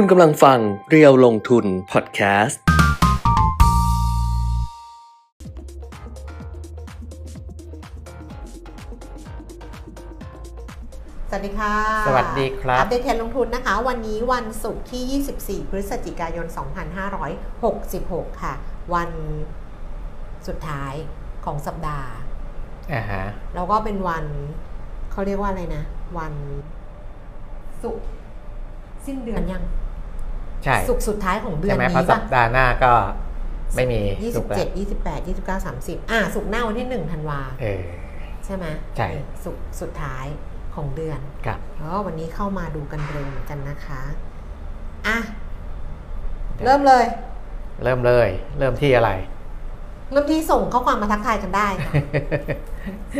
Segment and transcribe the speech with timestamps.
[0.00, 0.58] คุณกำลังฟัง
[0.90, 2.60] เรียวลงทุนพอดแคสต์
[11.30, 11.74] สวัสดีค่ะ
[12.06, 16.46] สวัสดีครับ อัปเดตเทรนด์ลงทุนนะคะ วันนี้วันศุกร์ที่ 24 พฤศจิกายน
[17.64, 18.54] 2566 ค่ะ
[18.94, 19.10] วัน
[20.46, 20.94] สุดท้าย
[21.44, 22.10] ของสัปดาห์
[22.92, 23.24] อ่าฮะ
[23.54, 24.24] แล้วก็เป็นวัน
[25.10, 25.82] เขาเรียกว่าอะไรนะ
[26.18, 26.34] วัน
[27.82, 28.06] ศุกร์
[29.06, 29.64] สิ้นเดือนยัง
[30.66, 32.92] ใช่ศุกร์สุดท้ายของเดือใช่นไหมเพนี้ราะสัป่ะปดาห์หน้าก็
[33.76, 34.00] ไม่มี
[34.36, 37.84] สุกร์แล้ว27 28 29 30อะศุกร์หน้าวันที่1ธันวาเออ
[38.44, 38.66] ใช่ไหม
[38.96, 39.08] ใช่
[39.44, 40.26] ศุกร์สุดท้าย
[40.74, 44.02] ของเดือนครับแล้วก็วันนี้เข้ามาดูกันเร็วเหมือนกันนะคะ
[45.06, 45.18] อะ
[46.64, 47.04] เริ่มเลย
[47.82, 49.10] เริ่มเลย เริ่มที่อะไร
[50.12, 51.92] เริ่มที่ส่งข้อความมาทักทายกันได้ค่ะ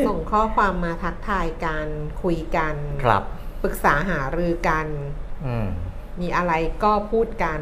[0.06, 1.86] ส่งข้อความมาทักทายกัน
[2.22, 3.22] คุยกัน ครับ
[3.62, 4.86] ปรึกษาหารือกัน
[5.46, 5.68] อืม
[6.20, 6.52] มีอะไร
[6.84, 7.60] ก็พูดกัน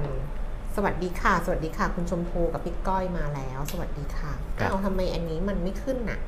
[0.76, 6.18] สวัสดีค่ะ สวัสดีค่ะ คุณชมพูกับพี่ก้อยมาแล้ว สวัสดีค่ะครับอ้าวทำไมอันนี้มันไม่ขึ้นน่ะ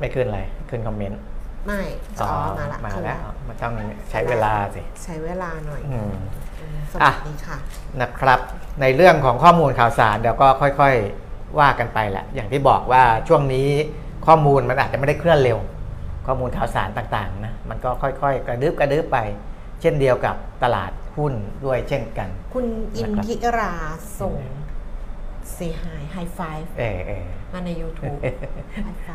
[0.00, 1.20] ไม่ขึ้นอะไร ขึ้นคอมเมนต์
[1.66, 1.82] ไม่
[2.22, 3.74] อ๋อมาละมาขึ้นแล้วมันต้อง
[4.10, 6.12] ใช้เวลาสิ ใช้เวลาหน่อยอืม
[6.60, 7.58] อืมสอะวัสดีค่ะ
[8.00, 8.40] นะครับ
[8.80, 13.68] ในเรื่องของข้อมูลข่าวสารเดี๋ยวก็ค่อยๆว่ากันไปแหละ อย่างที่บอกว่าช่วงนี้
[14.26, 15.58] ข้อมูลมันอาจจะไม่ได้เคลื่อนเร็ว
[16.26, 19.18] ข้อมูลข่าวสารต่างๆนะ มันก็ค่อยๆ กระดึบกระดึบไป
[19.80, 23.74] เช่นเดียวกับตลาด หุ้นด้วยเช่นกัน คุณอินนะครับทิรา
[24.20, 24.36] ส่ง
[25.52, 26.40] เซฮายไฮไฟ
[26.78, 28.16] เออเออมาใน YouTube
[28.84, 29.10] ไฮไฟ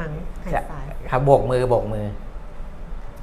[0.00, 0.72] มั้งไฮจะไฟ
[1.10, 2.06] ครับโบกมือโบกมือ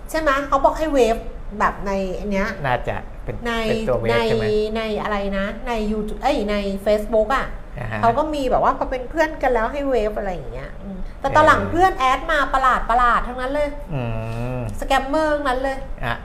[0.10, 1.18] ใช่ไหมเขาบอกให้ wave
[1.60, 4.46] แบบในอันเนี้ย น่าจะเป็นในเป็นตัว wave ใช่ไหม
[4.78, 7.48] ในอะไรนะ ใน YouTube เอ้ยใน Facebook อะ
[7.80, 14.02] อ่าฮะเขาก็มีแบบว่าพอเป็นเพื่อนกันแล้วให้ wave อะไรอย่างเงี้ยอืมแต่ตอนเออหลังเพื่อน add มาประหลาดประหลาดทั้งนั้นเลยอื
[14.58, 16.16] ม scammer ทั้งนั้นเลยอะ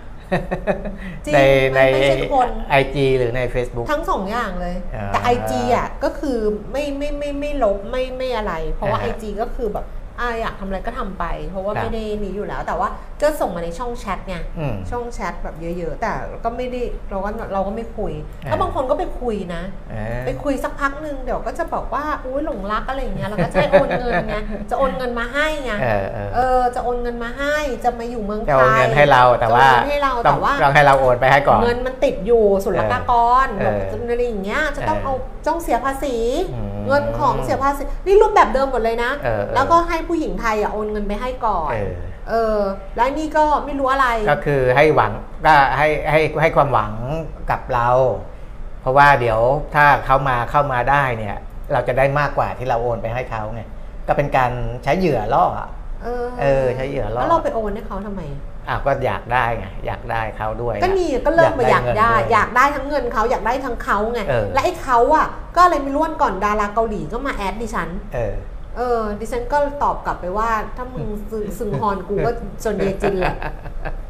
[1.26, 1.40] จริงใน
[1.72, 6.38] ไม่ในไม่ใช่คนไอจีหรือใน Facebook ทั้งสองอย่างเลยอ่าแต่ IG อะก็คือ
[6.72, 9.86] ไม่ไม่ไม่ไม่ลบไม่ไม่อะไร เพราะว่าอ่า IG ก็คือแบบ
[10.20, 12.88] อ่าอยากทำอะไรก็ทำไป เพราะว่าครับ ไม่ได้หนีอยู่แล้ว แต่ว่า
[13.22, 16.12] ก็ส่งมาในช่องแชทไงอืม ช่องแชทแบบเยอะ ๆ แต่
[16.44, 18.12] ก็ไม่ได้เราก็เราก็ไม่คุย
[18.44, 24.36] อ่า แล้วบางคนก็ไปคุยนะ เออ ไปคุยสักพักหนึ่งเดี๋ยวก็จะบอกว่าอุ้ยหลงรักอะไรอย่างเงี้ยแล้วก็จะให้โอนเงินไง
[24.70, 33.12] จะโอนเงินมาให้ไงเออเออเออจะโอนเงินมาให้จะมาอยู่เมืองไทจะย โอนเงินให้เราแต่ว่าจะโอนเงินให้เราต้แต่องว่า ต้องให้เราโอนไปให้ก่อน เงินมันติดอยู่ศุลกาก
[33.44, 35.14] รเอบอกอจะอะไรอย่างเงี้ยจะต้องเออเอา
[35.46, 36.16] จ้องเสียภาษี
[36.54, 41.94] อืมเงินของเสียภาษีนี่รูปแบบเดิมหมดเลยนะ เออเออ แล้วก็ให้ผู้หญิงไทยอะโอนเงินไปให้ก่อนเออ
[42.30, 42.58] เออ
[42.96, 45.12] แล้วนี่ก็ไม่รู้อะไร ก็คือให้หวัง
[45.46, 46.92] ก็ให้ให้ให้ความหวัง
[47.50, 47.88] กับเรา
[48.80, 49.40] เพราะว่าเดี๋ยว
[49.74, 51.36] ถ้าเขามาเข้ามาได้เนี่ย
[51.72, 53.62] เราจะได้มากกว่าที่เราโอนไปให้เขาไง
[54.08, 54.52] ก็เป็นการ
[54.84, 55.68] ใช้เหยื่อล่ออะ
[56.04, 58.22] เออเออใช้เหยื่อล่อแล้วเราไปโอนให้เขาทำไม
[58.68, 68.34] อะก็อยากได้ไงอยากได้เขาด้วย ก็นี่ก็เริ่มมาอยากได้เงินวอยากได้ทั้งเงินเขาอยากได้ทั้งเขาไงเออและไอ้เขาอะก็อะไรไม่รู้วันก่อนดาราเกาหลีก็มาแอดดิฉันเออ
[68.76, 72.30] เออ ดิฉันก็ตอบกลับไปว่า ถ้ามึงซึซึงฮอนกูก็
[72.64, 73.36] จนเยจินแหละ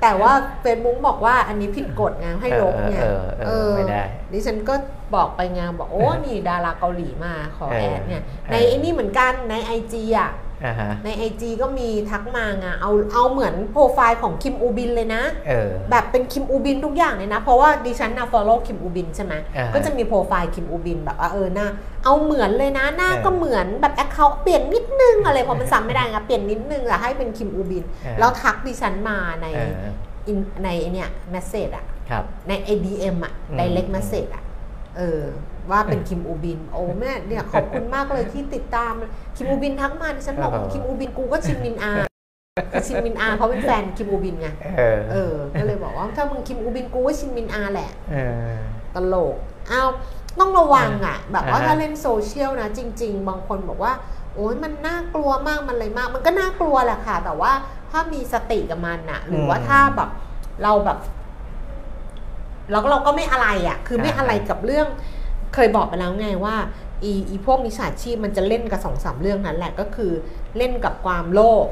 [0.02, 4.74] แต่ว่าเฟซบุ๊กบอกว่าอันนี้ผิดกฎไงให้ลบไงเออเออเออไม่ได้ ดิฉันก็
[5.14, 10.45] บอกไปไงบอกโอ้นี่ดาราเกาหลีมาขอเออแอดเนี่ยเออในไอ้นี่เหมือนกันในไอจีอะอ่าฮะ
[11.04, 21.68] ในไอจีก็มีทักมาไงเอาเอาเหมือนโปรไฟล์ของคิมอูบินเลยนะเออแบบเป็นคิมอูบินทุกอย่างเลยนะ เพราะว่าดิฉันนะ follow คิมอูบินใช่ไหมอ่าฮะก็จะมีโปรไฟล์คิมอูบินแบบว่าเออหน้า
[22.04, 29.92] เอาเหมือนเลยนะหน้าเออก็เหมือนแบบ account เปลี่ยนนิดนึงอะไรเพราะมันซ้ำไม่ได้ไงเปลี่ยนนิดนึงอะให้เป็นคิมอูบินเออแล้วทักดิฉันมาในเออ
[30.26, 34.44] อินในไอ้เนี่ย message อะครับใน DM อะอืม direct message อะ
[34.96, 35.22] เออ
[35.70, 38.92] ว่าเป็นคิมอูบิน โอ้แม่เนี่ยขอบคุณมากเลยที่ติดตาม
[39.36, 41.92] คิมอูบินทักมาดิฉันบอกเออคิมอูบินกูก็ชินมินอา
[42.72, 48.16] คือชินมินอาเขาเป็นแฟนคิมอูบินไงเออเออก็เลยบอกว่าถ้ามึงคิมอูบินกูก็ชินมินอาแหละเอ
[48.48, 48.54] อ
[48.94, 49.34] ตลก
[49.72, 49.88] อ้าว
[50.40, 53.92] ต้องระวังอะ แบบว่าอ่าฮะถ้าเล่นโซเชียลนะ จริง ๆ บางคนบอกว่า
[54.34, 57.52] โอ้ยมันน่ากลัวมากมันอะไรมาก มันก็น่ากลัวแหละค่ะ แต่ว่า
[57.90, 60.10] ถ้ามีสติกับมันอะ หรือว่าอืมถ้าแบบ
[60.62, 60.98] เราแบบ
[62.70, 64.86] เราก็เราก็ไม่อะไรอะ คือไม่อ่าฮะอะไรกับเรื่อง
[65.56, 66.56] เคยบอกไปแล้วไงว่า
[67.04, 70.12] อีอีพวกมิจฉาชีพมันจะเล่นกับสองสามเรื่องนั้นแหละก็คือ
[70.56, 71.66] เล่นกับความโลภ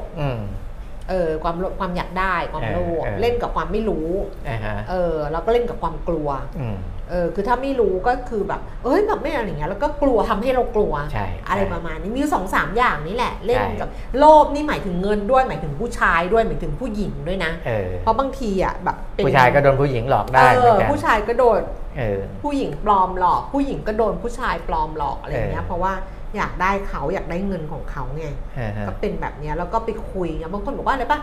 [1.09, 4.09] เออความโลภความอยากได้ความโลภเออเออเล่นกับความไม่รู้
[4.49, 6.29] อ่าฮะเออแล้วก็เล่นกับความกลัว
[6.59, 6.77] อืม
[7.11, 21.61] เออคือถ้าไม่รู้ก็คือแบบเอ้ยแบบไม่อะไรอย่างเงี้ยแล้วก็กลัวทำให้เรากลัวใช่อะไรใช่ประมาณนี้มีอยู่สองสามอย่างนี่แหละ เล่นใช่กับโลภนี่หมายถึงเงินด้วยหมายถึงผู้ชายด้วยหมายถึงผู้หญิงด้วยนะเออเพราะบางทีอะแบบเป็นผู้ชายก็โดนผู้หญิงหลอกได้เอเหมือนอกันผู้ชายก็โดน
[21.97, 25.93] เออผู้หญิงปลอมหลอก ผู้หญิงก็โดนผู้ชายปลอมหลอกอะไรอย่างเงี้ยเออเพราะว่า
[26.35, 28.27] อยากได้เขาอยากได้เงินของเขาไง
[28.57, 31.19] อ่าฮะก็เป็นแบบเนี้ยแล้วก็ไปคุยไงบางคนบอกว่าอะไรปะ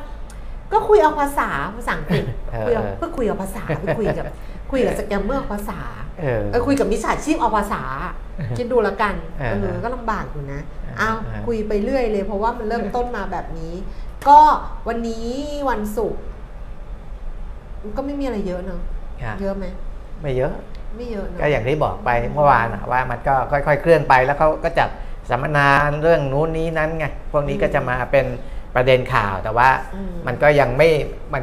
[0.73, 4.27] ก็คุยเอาภาษาภาษาอังกฤษเออคุยเอาเออเพื่อคุยเอาภาษาไปคุยกับ
[4.71, 5.81] คุยกับสแกมเมอร์เอาภาษา
[6.21, 7.83] เออเออคุยกับมิจฉาชีพเอาภาษา
[8.57, 13.75] คิดดูละกันเออเออก็ลำบากอยู่นะเออเอาเออคุยไปเรื่อยเลยเพราะว่ามันเริ่มต้นมาแบบนี้
[14.29, 14.41] ก็
[14.89, 15.29] วันนี้
[15.71, 16.23] วันศุกร์
[17.97, 18.81] ก็ไม่มีอะไรเยอะเนอะ
[19.23, 19.67] ค่ะเยอะไหม
[20.21, 20.53] ไม่เยอะ
[20.97, 24.89] ไม่เยอะเนอะก็อย่างที่บอกไปเมื่อวานอะว่ามันก็ค่อย ๆ เคลื่อนไปแล้วเขาก็จัด
[25.31, 25.67] สัมมนา
[26.03, 28.27] เรื่องนู้นนี้นั้นไงพวกนี้ก็จะมาเป็น
[28.75, 30.89] ประเด็นข่าวแต่ว่าอืมมันก็ยังไม่
[31.33, 31.43] มัน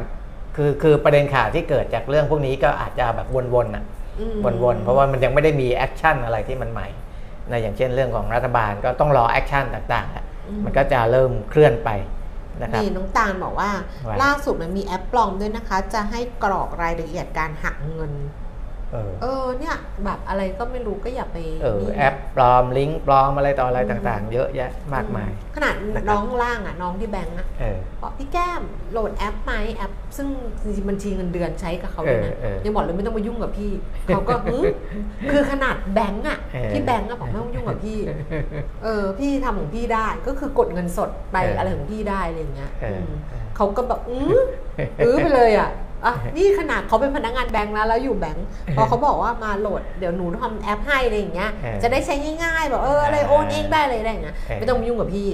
[0.56, 3.84] คือคือประเด็นข่าวที่เกิดจากเรื่องพวกนี้ก็อาจจะแบบวนๆอะ
[4.20, 6.88] อืมวนๆเพราะว่ามันยังไม่ได้มี action อะไรที่มันใหม่
[7.50, 10.24] นะอย่างเช่นเรื่องของรัฐบาลก็ต้องรอ action ต่างๆอะ
[10.64, 11.90] มันก็จะเริ่มเคลื่อนไป
[12.62, 13.70] นะครับนี่น้องตาลบอกว่า
[14.08, 18.12] ว่า ล่าสุดมันมีแอปปลอมด้วยนะคะ จะให้กรอกรายละเอียดการหักเงิน
[18.92, 25.74] เออเออเนี่ยแบบอะไรก็ไม่รู้ก็อย่าไปเออนี่แอปปลอมลิงก์ปลอมอะไรต่ออะไรต่างๆ เยอะแยะมากมาย ขนาด
[26.10, 30.28] น้องล่างอะน้องที่แบงก์อะเออบอกพี่แก้มโหลดแอปไหมแอป ซึ่ง
[30.62, 33.72] จริงๆบัญชีเงินเดือนใช้กับเขาด้วยนะเออเออยังบอกเลยไม่ต้องมายุ่งกับพี่
[34.06, 34.58] เขาก็หึ
[35.32, 37.98] คือขนาดแบงก์อะเออที่แบงก์อะบอกไม่ต้องยุ่งกับพี่
[38.82, 44.40] เออพี่ทำของพี่ได้ก็คือกดเงินสดไปเออออะไรของพี่ได้อะไรอย่างเงี้ยเออมเออเขาก็แบบอื้อ
[45.04, 45.70] อื้อไปเลยอะ
[46.04, 52.14] อะนี่ขนาดเขาเป็นพนักงานแบงก์แล้วแล้วอยู่แบงก์พอเขาบอกว่ามาโหลดเดี๋ยวหนูทำแอปให้อะไรอย่างเงี้ยเออจะได้ใช้
[52.44, 55.28] ง่ายๆแบบเอออะไรโอนเองได้เลยอะไรอย่างเงี้ยเออไม่ต้องมายุ่งกับพี่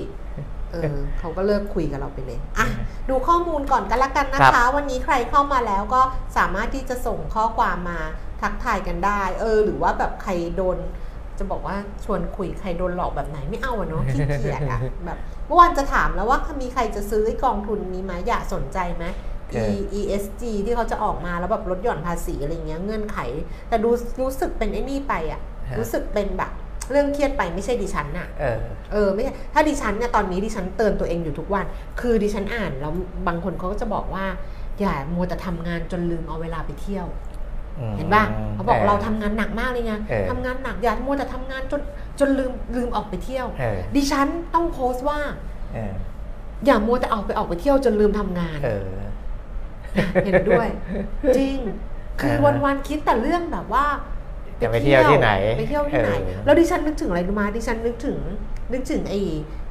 [0.73, 2.67] เออเขาก็เลิกคุยกับเราไปเลยอะ
[3.09, 6.03] ดูข้อมูลก่อนกันละกันนะครัคะบวันนี้ใครเข้ามาแล้วก็
[6.37, 8.01] สามารถที่จะส่งข้อความมา
[8.43, 10.79] ทักทายกันได้ เออ หรือว่าแบบใครโดน
[11.39, 19.36] จะบอกว่าชวนคุยใครโดนหลอกแบบไหนไม่เอาอะเนาะขี้เกียจอะแบบเมื่อวานจะถามแล้วว่ามีใครจะซื้อไอ้กองทุนนี้ไหมอยากสนใจไหมเอ E อ
[19.99, 23.19] ESG ที่เขาจะออกมาแล้วแบบลดหย่อนภาษีอะไรเงี้ยเงื่อนไข
[23.69, 23.91] แต่ดู
[24.21, 26.53] รู้สึกเป็นไอ้นี่ไปอะฮะรู้สึกเป็นแบบ
[26.91, 28.59] เรื่องเครียดไปไม่ใช่ดิฉันอะเออ
[28.93, 31.65] เออไม่ใช่ ถ้าดิฉันเนี่ยตอนนี้ดิฉันเตือนตัวเองอยู่ทุกวัน
[32.01, 32.93] คือดิฉันอ่านแล้ว
[33.27, 34.25] บางคนเขาก็จะบอกว่า
[34.81, 37.07] อย่ามัวแต่ทำงานจนลืมเอาเวลาไปเที่ยว
[37.97, 41.81] เห็นป่ะเขาบอกเราทำงานหนักมากเลยไงเออทำงานหนักอย่ามัวแต่ทำงานจน
[42.19, 45.19] จนลืมลืมออกไปเที่ยวเออดิฉันต้องโพสต์ว่า
[45.75, 45.93] เออ
[46.67, 48.59] อย่ามัวแต่ออกไปออกไปเที่ยวจนลืมทำงาน
[49.97, 50.69] เออเห็นด้วย
[51.37, 51.57] จริง
[52.21, 53.85] คือเออวันวันๆคิดแต่เรื่องแบบว่า
[54.63, 58.19] จะไปเที่ยวที่ไหนไปเที่ยวที่ไหนเออแล้วดิฉันนึกถึงอะไรรู้มาดิฉันนึกถึง
[58.73, 59.21] นึกถึงไอ้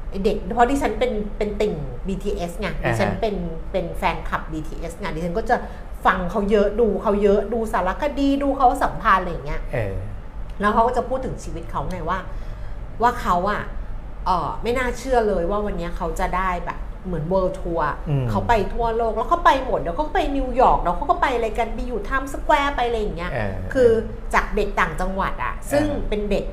[0.09, 1.73] ไอ้เด็กเพราะดิฉันเป็นเป็นติ่ง
[2.07, 3.35] BTS ไงดิฉันเป็น
[3.71, 5.55] เป็นแฟนคลับ BTS ไงดิฉันก็จะ
[6.05, 9.95] ฟังเขาเยอะดูเขาเยอะดูสารคดีดูเขาสัมภาษณ์อะไรอย่างเงี้ยเออ
[10.59, 12.19] แล้วเขาก็จะพูดถึงชีวิตเขาไงว่า
[13.01, 13.61] ว่าเขาอะ
[14.25, 23.89] เออไม่น่าเชื่อเลยว่าวันเนี้ยเขาจะได้แบบ เหมือน world tour อืมเขาไปทั่วโลกแล้วเขาไปหมดเดี๋ยวเขาก็ไปนิวยอร์กแล้วเขาก็ไปอะไรกันไปอยู่ไทม์สแควร์ไปอะไรอย่างเงี้ยเออคือ
[24.33, 26.45] จากเด็กต่างจังหวัดอะซึ่งเออเป็นเด็ก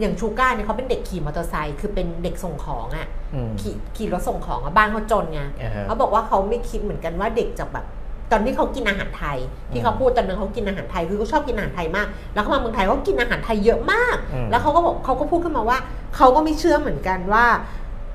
[0.00, 7.86] อย่างชูก้าเนี่ยเขาเป็นเด็กขี่มอเตอร์ไซค์คือเป็นเด็กส่งของอะอืมขี่ขี่รถส่งของอะบ้านเขาจนไงอ่าฮะเขาบอกว่าเขาไม่คิดเหมือนกันว่าเด็กจะแบบ
[8.30, 9.38] ตอนที่เขากินอาหารไทย
[9.72, 15.78] ที่เขาพูดตอนนั้นเขากินอาหารไทยคือเขาชอบกินอาหารไทยมาก แล้วเขามาเมืองไทยเขากินอาหารไทยเยอะมากอืมแล้วเขาก็บอกเขาก็พูดขึ้นมาว่า
[16.16, 17.44] เขาก็ไม่เชื่อเหมือนกันว่า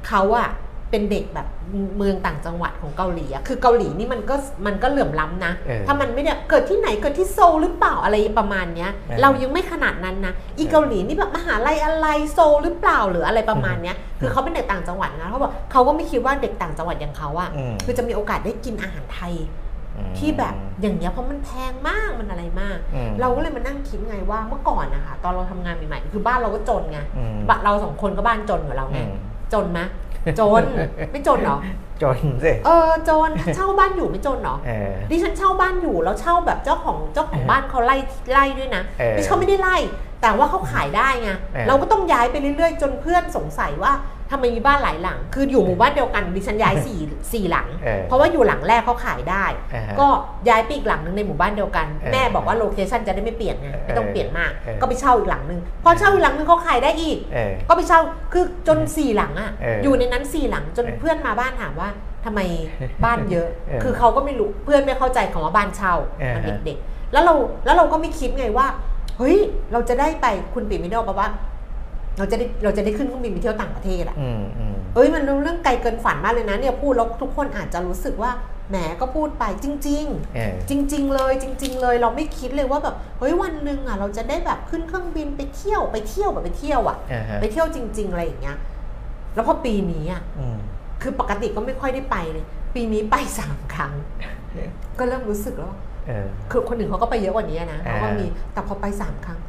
[0.08, 0.50] เขาอะ
[0.92, 1.48] เป็นเด็กแบบ
[1.98, 4.36] เมืองต่างจังหวัดของเกาหลีอะคือเกาหลีนี่มันก็
[4.66, 19.34] มันก็เหลื่อมล้ำนะ เออถ้ามันไม่ได้เกิดที่ไหนเกิดที่โซลหรือเปล่าอะไรประมาณเนี้ย เออ เรายังไม่ขนาดนั้นนะ อีเกาหลีนี่แบบมหาลัยอะไรโซลหรือเปล่าหรืออะไรประมาณเนี้ย คือเขาเป็นเด็กต่างจังหวัดนะเขาบอกเขาก็ไม่คิดว่าเด็กต่างจังหวัดอย่างเขาอะอืมคือจะมีโอกาสได้กินอาหารไทย
[20.18, 29.14] ที่แบบอย่างเงี้ยเพราะมันแพงมากมันอะไรมาก อืมเราก็เลยมานั่งคิดไงว่าเมื่อก่อนนะคะตอนเราทำงานใหม่ๆคือบ้านเราก็จนไงอืมบ้านเราสองคนก็บ้านจนอยู่แล้วไงอืม
[29.54, 29.80] จนไหม
[30.40, 30.64] จน
[31.12, 31.58] ไม่จนเหรอ
[32.02, 37.98] จนสิเออจนเช่าบ้านอยู่ไม่จนเหรอเออดิฉันเช่าบ้านอยู่แล้วเช่าแบบเจ้าของเจ้าของบ้านเขาไล่
[38.32, 39.78] ไล่ด้วยนะเออดิฉันไม่ได้ไล่
[40.22, 43.94] แต่ว่าเขาขายได้ไงเออเราก็ต้องย้ายไปเรื่อยๆ จนเพื่อนสงสัยว่า
[44.32, 47.00] ทำไมมีบ้านหลายหลัง คืออยู่หมู่บ้านเดียวกันดิฉันย้ายสี่
[47.34, 50.08] สี่หลัง เออเพราะว่าอยู่หลังแรกเขาขายได้ อ่าฮะก็
[50.50, 58.00] ย้ายไปอีกหลังหนึ่งในหมู่บ้านเดียวกันเออแม่บอกว่าโลเคชันจะได้ไม่เปลี่ยนไงไม่ต้องเออเปลี่ยนมาก เออ ก็ไปเช่าอีกหลังหนึ่งพอเช่าอีกหลังหนึ่งเขาขายได้อีก เออ ก็ไปเช่า
[58.34, 61.90] คือจนสี่หลังอะเอออยู่ในนั้นสี่หลังจนเออเพื่อนมาบ้านถามว่า
[62.26, 62.40] ทำไม
[63.06, 67.34] บ้านเยอะ เออคือเขาก็ไม่รู้ เพื่อนไม่เข้าใจคำว่าบ้านเช่าเออมันเด็กๆ แล้วเรา
[67.66, 68.68] แล้วเราก็ไม่คิดไงว่า
[69.18, 69.38] เฮ้ย
[69.72, 71.30] เราจะได้ไป คุณปิ่มไม่ได้บอกว่า
[72.18, 78.32] เราจะได้เราจะได้ขึ้นเครื่องบินไปเที่ยวต่างประเทศอะอืมอืมเอ้ยมันเรื่องไกลเกินฝันมากเลยนะเนี่ยพูดแล้วทุกคนอาจจะรู้สึกว่า
[78.70, 88.58] แหมก็พูดไปจริงๆเออจริง ๆ เลยจริง ๆ เลยเราไม่คิดเลยว่าแบบเฮ้ยวันหนึ่งอะเราจะได้แบบขึ้นเครื่องบินไปเที่ยวไปเที่ยวแบบไปเที่ยวอะอ่าฮะไปเที่ยวจริง ๆ อะไรอย่างเงี้ย
[89.36, 90.58] แล้วพอปีนี้อะอืม
[91.02, 93.94] คือปกติก็ไม่ค่อยได้ไปเลย ปีนี้ไปสามครั้ง
[95.00, 99.40] ก็เริ่มรู้สึกแล้วว่าเออคือคนหนึ่งเขาก็ไปเยอะกว่านี้นะเขาก็อ่ามีมีแต่พอไปสามครั้ง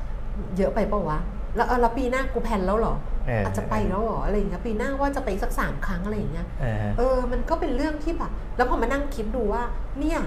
[0.56, 1.18] เยอะไปเปล่าวะ
[1.56, 2.94] แล้วเออแล้วปีหน้ากูแพลนแล้วเหรอ
[3.26, 9.62] เออออาจจะไปแล้วเหรออะไรอย่างเงี้ยปีหน้าว่าจะไปสักสามครั้งอะไรอย่างเงี้ยเออเออมันก็เป็นเรื่องที่แบบแล้วพอมานั่งคิดดูว่า
[9.98, 10.20] เนี่ย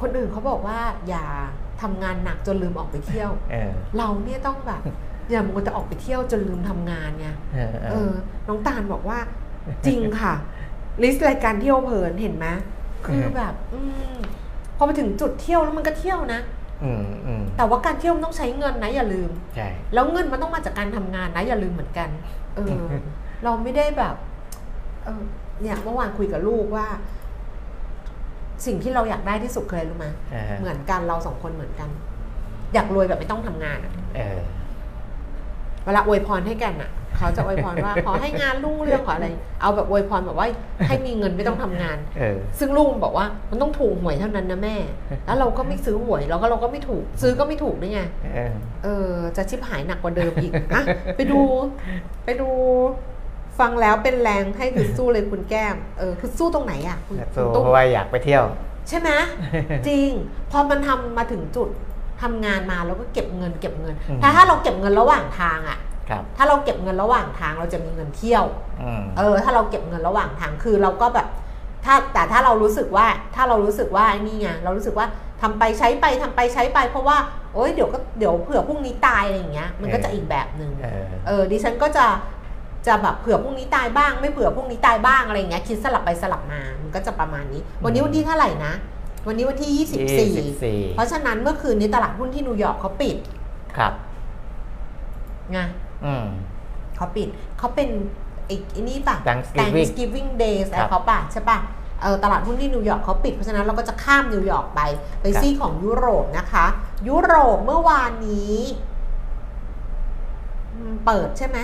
[0.00, 1.24] คนอื่นเขาบอกว่าอย่า
[1.82, 4.82] ทำงานหนักจนลืมออกไปเที่ยวเออเราเนี่ยต้องแบบ
[5.30, 8.12] อย่ามัวแต่ออกไปเที่ยวจนลืมทำงานเนี่ยเออเอเอออ
[8.48, 9.18] น้องตาลบอกว่า
[9.86, 10.34] จริงค่ะ
[11.02, 12.46] ลิสต์รายการเที่ยวเพลินเห็นไหม
[13.06, 13.80] คือแบบ อื
[14.14, 14.16] ม
[14.76, 16.57] พอไปถึงจุดเที่ยวแล้วมันก็เที่ยวนะอืมอืม
[17.56, 22.08] แต่ว่าการเที่ยวมันต้องใช้เงินนะอย่าลืมใช่แล้วเงินมันต้องมาจากการทำงานนะอย่าลืมเหมือนกัน
[22.54, 22.76] เออ
[23.44, 24.14] เราไม่ได้แบบ
[25.04, 25.22] เออ
[25.60, 26.86] เนี่ยเมื่อวานคุยกับลูกว่า
[28.66, 31.88] สิ่งที่เราอยากได้ที่สุดคืออะไรรู้ไหมเออเหมือนกันเราสองคนเหมือนกัน
[32.74, 33.92] อยากรวยแบบไม่ต้องทำงานอะ
[35.88, 39.28] เออเวลาอวยพรให้กันอะ เขาจะอวยพรว่าขอให้งานรุ่งเรืองขออะไร
[39.60, 40.46] เอาแบบอวยพรแบบว่า
[40.88, 44.76] ให้มีเงินไม่ต้องทำงานเออซึ่งลูกบอกว่ามันต้องถูกหวยเท่านั้นนะแม่
[45.26, 48.00] แล้วเราก็ไม่ซื้อหวยเราก็เราก็ไม่ถูก ซื้อก็ไม่ถูกด้วยไง
[48.34, 48.52] เออ
[48.84, 50.82] เออจะชิบหายหนักกว่าเดิมอีกอะ
[51.16, 51.40] ไปดู
[52.24, 52.50] ไปดู
[53.58, 58.44] ฟังแล้วเป็นแรงให้คือสู้เลยคุณแก้ม เออคือสู้ตรงไหนอะคุณสู้คุณตุ้มเพราะว่าอยากไปเที่ยว
[58.88, 59.10] ใช่ไหม
[59.88, 60.08] จริง
[60.50, 61.68] พอมันทำมาถึงจุด
[62.22, 65.78] ทำงานมาแล้วก็เก็บเงินเก็บเงินอืมถ้าถ้าเราเก็บเงินระหว่างทางอะ
[66.10, 68.44] ครับถ้าเราเก็บเงินระหว่างทางเราจะมีเงินเที่ยว
[68.82, 71.28] อืมเออ ถ้าเราเก็บเงินระหว่างทางคือเราก็แบบ
[71.84, 75.06] ถ้าแต่ถ้าเรารู้สึกว่าถ้าเรารู้สึกว่าไอ้นี่ไงเรารู้สึกว่า
[75.42, 77.16] ทำไปใช้ไปทำไปใช้ไป เพราะว่า
[77.54, 82.06] โอ๊ยเดี๋ยวก็เดี๋ยวเผื่อพรุ่งนี้ตายอะไรอย่างเงี้ย มันก็จะอีกแบบหนึ่งเออเออดิฉันก็จะ
[82.86, 88.72] จะแบบเผื่อพรุ่งนี้ตายบ้าง ไม่เผื่อพรุ่งนี้ตายบ้างอะไรอย่างเงี้ยคิดสลับไปสลับมา มันก็จะประมาณนี้ วันนี้วันที่เท่าไหร่นะ
[89.28, 89.70] วันนี้วันที่
[90.84, 93.16] 24 24 เพราะฉะนั้นเมื่อคืนนี้ตลาดหุ้นที่นิวยอร์กเขาปิด
[93.76, 93.92] ครับ
[95.52, 95.58] ไง
[96.04, 96.26] อืม
[96.96, 97.88] เขาปิดเขาเป็น
[98.46, 101.58] ไอ้ไอ้นี่ป่ะ Thanksgiving Thanksgiving Days อะไรครับเขาป่ะใช่ป่ะ
[102.02, 104.80] เออตลาดหุ้นที่นิวยอร์กเขาปิดเพราะฉะนั้นเราก็จะข้ามนิวยอร์กไป
[105.20, 106.66] ไปครับซี่ของยุโรปนะคะ
[107.08, 108.58] ยุโรปเมื่อวานนี้
[110.74, 111.58] อืมเปิดใช่ไหม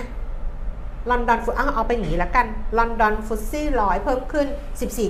[1.11, 2.47] ลอนดอนฟุตเอาไปอย่างนี้แล้วกัน
[2.77, 4.47] ลอนดอน FTSE ร้อยเพิ่มขึ้น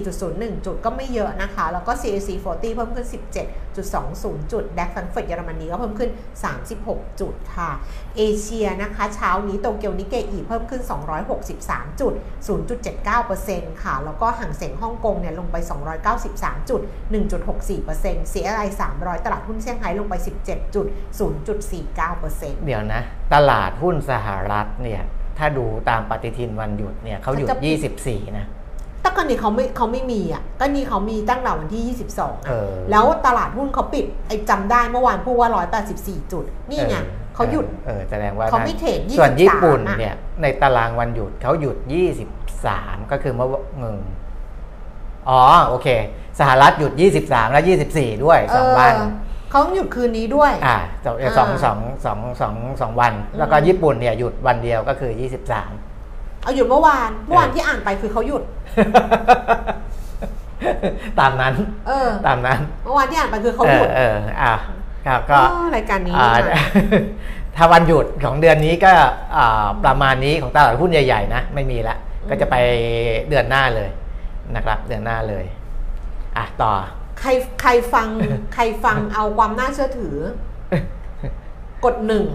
[0.02, 3.08] 14.01 จุดก็ไม่เยอะนะคะ แล้วก็ CAC 40 เพิ่มขึ้น
[3.80, 6.12] 17.20 จุด DAX แฟรงก์เฟิร์ตเยอรมนีก็เพิ่มขึ้น
[6.66, 7.72] 36 จุดค่ะ
[8.18, 10.82] เอเชียนะคะ เช้านี้โตเกียวนิกเกอิเพิ่มขึ้น
[11.42, 12.14] 263 จุด
[13.14, 15.56] 0.79%ค่ะ แล้วก็ห่างเสียงฮ่องกงเนี่ยลงไป
[16.14, 16.82] 293 จุด
[17.58, 20.86] 1.64% CSI 300 ตลาดหุ้นเซี่ยงไฮ้ลงไป 17 จุด
[21.60, 23.02] 0.49%เดี๋ยวนะ
[23.34, 25.04] ตลาดหุ้นสหรัฐเนี่ย
[25.38, 27.64] ถ้าดูตามปฏิทินวันหยุดเนี่ยเขาหยุดเขาจะ
[28.02, 28.46] 24 นะ
[29.02, 35.50] แต่ก่อนนี้เขาไม่เขาไม่มีอะก็นี่เขามีตั้งแต่วันที่ 22เออะอแล้วตลาดหุ้นเขาปิดไอ้จำได้เมื่อวานพูดว่า
[35.86, 41.78] 184 จุด นี่ไงออเขาหยุดเออแสดงว่าเขาไม่เทรดส่วน23ญี่ปุ่นอะเนี่ยในตารางวันหยุดเขาหยุด
[42.44, 43.48] 23 ก็คือเมื่อ
[43.80, 43.96] เงิน
[45.30, 45.88] อ๋อโอเค
[46.40, 47.62] สหรัฐหยุด 23 และ
[47.94, 48.96] 24 ด้วย2วัน
[49.56, 55.12] เออเขาหยุดคืนนี้ด้วย อ่าสองสองสองสองสองสองวัน แล้วก็อืมญี่ปุ่นเนี่ยหยุดวันเดียวก็คือ
[55.78, 58.44] 23เอาหยุดเมื่อวาน เมื่อวานเออที่อ่านไปคือเขาหยุด
[61.20, 61.54] ตามนั้น
[61.88, 64.54] เออ ตามนั้น เมื่อวานที่อ่านไปคือเขาเอหยุอดเออ อ่า
[65.08, 66.64] ครับก็อ๋อรายการนี้อ่านี่มา
[67.56, 68.92] ถ้าวันหยุดของเดือนนี้ก็
[69.38, 72.56] อ่าประมาณนี้ของตลาดหุ้นใหญ่ๆนะไม่มีละอืมก็จะไป
[73.30, 73.90] เดือนหน้าเลย
[74.56, 75.46] นะครับ เดือนหน้าเลย
[76.38, 76.74] อะต่อ
[77.20, 77.30] ใคร
[77.62, 78.08] ใครฟัง
[78.54, 80.16] ใครฟังเอาความน่าเชื่อถือ
[81.86, 82.26] กดหนึ่ง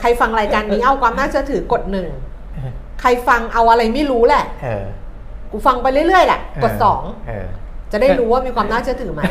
[0.00, 2.08] ใครฟังรายการนี้เอาความน่าเชื่อถือกดหนึ่ง
[3.00, 4.44] ใครฟังเอาอะไรไม่รู้แหละ
[5.50, 7.02] กูฟังไปเรื่อยๆแหละกดสอง
[7.92, 9.22] จะได้รู้ว่ามีความน่าเชื่อถือไหม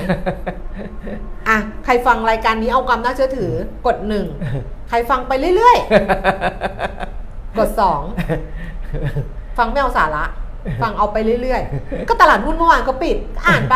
[1.50, 3.51] อะใครฟังรายการนี้เอาความน่าเชื่อถือ
[3.88, 4.25] กดหนึ่ง
[4.90, 8.01] ใครฟังไปเรื่อยๆ กดสอง
[9.58, 10.24] ฟังไม่เอาสาระ
[10.82, 13.75] ฟังเอาไปเรื่อยๆ ก็ตลาดหุ้นเมื่อวานก็ปิด อ่านไป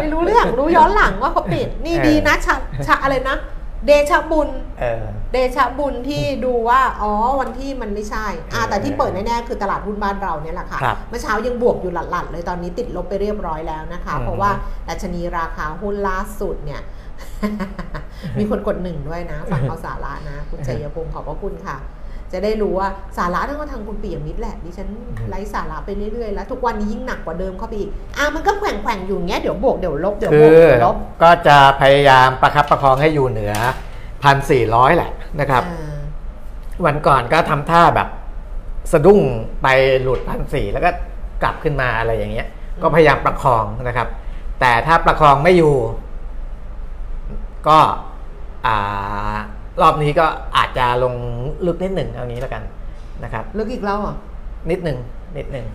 [0.00, 2.54] ไม่รู้เรื่องรู้ย้อนหลังว่าเขาปิด นี่เออดีนะชะ
[2.86, 3.36] ชะอะไรนะ
[3.86, 4.48] เดชะบุญ
[4.80, 14.50] เออเดชะบุญที่ดูว่าอ๋อวันที่มันไม่ใช่อ่าแต่ที่เปิดแน่ๆคือตลาดหุ้นบ้านเราเนี่ยแหละค่ะครับเมื่อเช้ายังบวกอยู่หลัดๆ เลยตอนนี้ติดลบไปเรียบร้อยแล้วนะคะอืมเพราะว่า
[14.88, 16.80] ดัชนีราคาหุ้นล่าสุดเนี่ย
[18.38, 21.76] มีคนกดหนึ่งด้วยนะฟังเอาสาระนะ คุณชัยพงศ์ขอบพระคุณค่ะ
[22.32, 24.88] จะได้รู้ว่าสาระทั้งว่าทางคุณปียมิตรแหละดิฉัน
[25.28, 33.54] ไร้สาระไปเรื่อยๆแล้ว ทุกวันนี้ยิ่งหนักกว่าเดิมเข้าไปอีกอะมันก็แกว่งๆอยู่อย่างเงี้ยเดี๋ยวบวกเดี๋ยวลบเดี๋ยวคืบวกอเดี๋ยวลบก็จะพยายามประคับประคองให้อยู่เหนือ
[34.22, 35.98] พันสี่ร้อยแหละนะครับอ่า
[36.86, 38.08] วันก่อนก็ทำท่าแบบ
[38.92, 39.20] สะดุ้ง
[39.62, 39.66] ไป
[40.02, 40.90] หลุดพันสี่แล้วก็
[41.42, 42.46] กลับขึ้นมาอะไรอย่างเงี้ย
[42.82, 44.08] ก็พยายามประคองนะครับ
[44.60, 45.74] แต่ถ้าประคองไม่อยู่
[47.68, 47.78] ก็
[48.66, 49.36] อ่า
[49.82, 51.14] รอบนี้ก็อาจจะลง
[51.66, 52.62] ลึกนิดหนึ่งเอางี้แล้วกัน
[53.24, 54.16] นะครับ ลึกอีกแล้วเหรอะ
[54.70, 54.98] นิดหนึ่ง
[55.36, 55.66] นิดหนึ่ง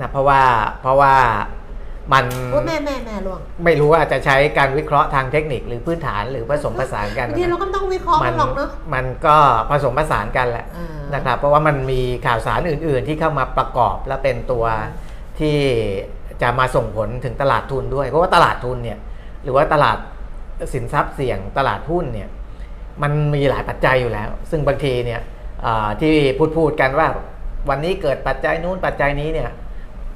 [0.00, 0.40] นะเพราะว่า
[0.80, 1.14] เพราะว่า
[2.12, 9.36] มันโอ้ยแม่แม่แม่ล่วงไม่รู้ว่าจะใช้การวิเคราะห์ทางเทคนิคหรือพื้นฐานหรือผสมผสานกันบางทีเราก็ไม่ต้องวิเคราะห์มันหรอกเนาะมันก็
[9.70, 14.64] ผสมผสานกันแหละอ่านนะครับ เพราะว่ามันมีข่าวสารอื่น ๆ ที่เข้ามาประกอบและเป็นตัว
[15.40, 15.56] ที่
[16.42, 18.98] จะมาส่งผลถึงตลาดทุนด้วย เพราะว่าตลาดทุนเนี่ย
[19.44, 19.98] หรือว่าตลาด
[20.72, 22.28] สินทรัพย์เสี่ยงตลาดหุ้นเนี่ย
[23.02, 25.20] มันมีหลายปัจจัยอยู่แล้ว ซึ่งบางทีเนี่ย
[26.00, 27.08] ที่พูดพูดกันว่า
[27.68, 29.50] วันนี้เกิดปัจจัยนู้นปัจจัยนี้เนี่ย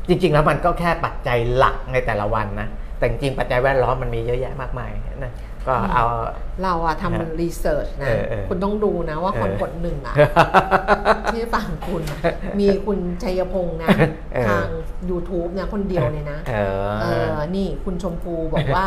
[0.09, 2.68] จริง ๆ แล้วมันก็แค่ปัจจัยหลักในแต่ละวันนะ
[2.99, 4.90] แต่จริงปัจจัยแวดล้อมมันมีเยอะแยะมากมาย
[5.25, 5.33] นะ
[5.69, 6.05] ก็เอา
[6.63, 10.15] เราอะฮะทำรีเสิร์ชนะเออเออคุณต้องดูนะว่าคนเออกดหนึ่งอะ
[11.33, 12.21] ที่ฝั่งคุณอะ
[12.61, 13.89] มีคุณชัยพงษ์นะ
[14.35, 14.67] เออทาง
[15.11, 16.55] YouTube เนี่ยคนเดียวเลยนะเอ
[17.03, 18.85] เอออนี่คุณชมพูบอกว่า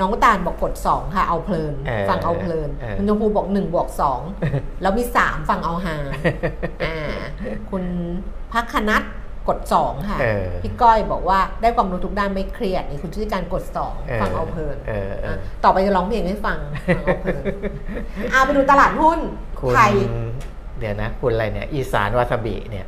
[0.00, 3.88] น้องตาลบอกกด 2 ค่ะเอาเพลินเออฟังเอาเพลินเออคุณชมพูบอก1บวก
[4.34, 5.96] 2แล้วมี 3 ฟังเอาฮา
[6.84, 6.96] อ่า
[7.70, 7.84] คุณ
[8.52, 9.02] พักคนัท
[9.48, 13.64] กด 2 ค่ะเออพี่ก้อยบอกว่าได้ความรู้ทุกด้านไม่เครียดนี่คุณชุติการกด
[14.08, 17.42] เออ2ฟังเอาเพลินเออเออะต่อไปจะร้องเพลงให้ฟังฟังเอาเพลิน
[18.32, 19.20] เอาไปดูตลาดหุ้น
[19.58, 19.92] คุณไทย
[20.78, 22.86] เดี๋ยวนะ คุณอะไรเนี่ย อีสานวาซาบิเนี่ย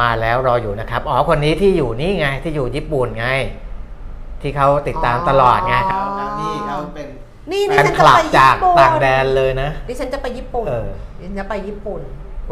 [0.00, 3.26] มาแล้วรออยู่นะครับ อ๋อ คนนี้ที่อยู่นี่ไง ที่อยู่ญี่ปุ่นไง
[4.42, 7.06] ที่เขาติดตามตลอดไงอ๋อเขานี่เขาเป็น
[7.52, 12.00] นี่ดิแฟนฉันคจะลับไปจากญี่ปุ่นต่างแดนเลยนะดิฉันจะไปญี่ปุ่นเออดิฉันจะไปญี่ปุ่น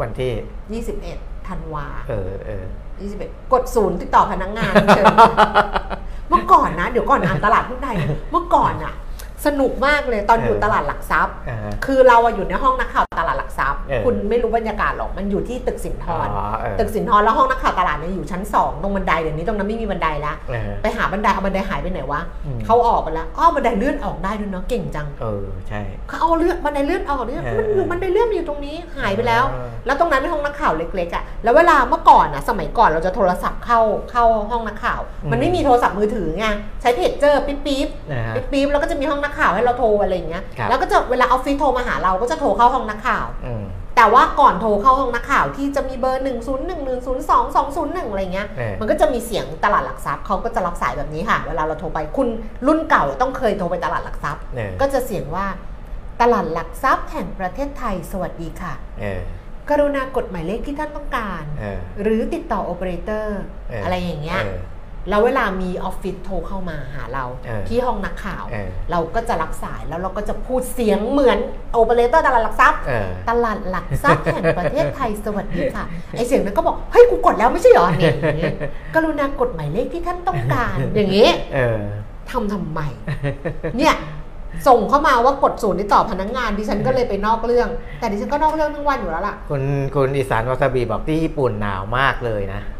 [0.01, 2.65] วันที่ 21 ธันวาเออเออ
[3.07, 5.05] 21กดศูนย์ติดต่อพนักงานเชิญ
[6.29, 7.97] เมื่อก่อนนะ เดี๋ยวก่อนอ่านตลาดหุ้นไทย
[8.31, 8.93] เมื่อก่อนอะ
[9.45, 33.79] สนุกมากเลยตอนอยู่เออตลาดหลักทรัพย์อ่าฮะคือเราอะอยู่ในห้องนักข่าวตลาดหลักทรัพย์เออคุณไม่รู้บรรยากาศหรอกมันอยู่ที่ตึกสินทรอ๋อเออตึกสินทรแล้วห้องนักข่าวตลาดเนี่ยอยู่ชั้นสองตรงบันไดเดี๋ยวนี้ตรงนั้นไม่มีบันไดแล้วเออไปหาบันไดเอาบันไดหายไปไหนวะอืมเขาออกไปแล้วอ้อบันไดเลื่อนออกได้ด้วยเนาะเก่งจังเออใช่เขาเอาเลื่อนบันไดเลื่อนออกเนี่ยเออมันอยู่บันไดเลื่อนมันอยู่ตรงนี้หายไปแล้วเออแล้วตรงนั้นเป็นห้องนักข่าวเล็กๆอะแล้วเวลาเมื่อก่อนอะสมัยก่อนเราจะโทรศัพท์เข้า
[34.11, 36.45] เข้าห้องนักข่าว มันไม่มีโทรศัพท์มือถือไง
[36.81, 43.63] ใช้เพจเจอร์ปิ๊บปิ๊บนะฮะปิ๊บปิ๊บแล้วก็จะมีห้องนักข่าวให้เราโทรอะไรอย่างเงี้ย ครับ แล้วก็จะเวลาออฟฟิศโทรมาหาเราก็จะโทรเข้าห้องนักข่าว อืม
[43.95, 46.29] แต่ว่าก่อนโทรเข้าห้องนักข่าวที่จะมีเบอร์ 1 0 1
[46.87, 52.27] 1 0 2 2 0 1 อะไรเงี้ย เออมันก็จะมีเสียงตลาดหลักทรัพย์เขาก็จะรับสายแบบนี้ค่ะ เวลาเราโทรไปคุณ
[52.67, 55.45] รุ่นเก่าต้องเคยโทรไปตลาดหลักทรัพย์ เออก็จะเสียงว่า
[56.21, 59.21] ตลาดหลักทรัพย์แห่งประเทศไทยสวัสดีค่ะ เออ
[59.69, 64.57] กรุณากดหมายเลขที่ท่านต้องการ เออ หรือติดต่อโอเปอเรเตอร์เอออ อะไรอย่างเงี้ย เออ
[65.09, 71.37] แล้วเวลามีออฟฟิศโทรเข้ามาหาเราเออที่ห้องนักข่าวเออเราก็จะรับสายแล้วเราก็จะพูดเสียงเหมือน
[71.73, 75.85] โอเปอเรเตอร์ตลาดหลักทรัพย์เออตลาดหลักทรัพย์แห่งประเทศไทยสวัสดีค่ะ
[76.17, 78.53] ไอเสียงนั้นก็บอกเฮ้ยกูกดแล้วไม่ใช่เหรอเนี่ยอย่างเงี้ย
[78.95, 81.79] กรุณากดหมายเลขที่ท่านต้องการ อย่างเงี้ยเออ
[82.31, 82.79] ทำทำไม
[83.77, 83.95] เนี่ย
[84.67, 87.67] ส่งเข้ามาว่ากดศูนย์ที่ต่อพนักงานดิฉันก็เลยไปนอกเรื่อง
[87.99, 89.61] แต่ดิฉันก็นอกเรื่องทั้งวันอยู่แล้วล่ะคุณ
[89.95, 92.74] คุณอีสานวาซาบิบอกที่ญี่ปุ่นหนาวมากเลยนะม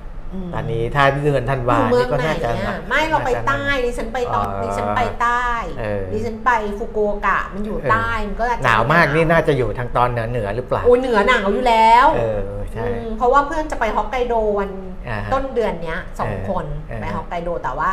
[0.54, 12.42] ตอนนี้ถ้าเดือนธันอวายู่เมือนี่งก็ไหนน่าจะอะไม่เราไปใต้น่าจะดิฉันไปตอนอ๋อดิฉันไปใต้เออดิฉันไปฟุกุโอกะมันอยู่ใต้มันก็อาจจะหนาวมากนี่น่าจะอยู่ทางตอนเหนือเหนือหรือเปล่าโอ้ยเหนือหนาวอยู่แล้วเออ
[12.74, 14.70] ใช่อืมเพราะว่าเพื่อนจะไปฮอกไกโดวัน
[15.10, 17.92] อ่าฮะต้นเดือนเนี้ยสองเออคนเออไปฮอกไกโดแต่ว่า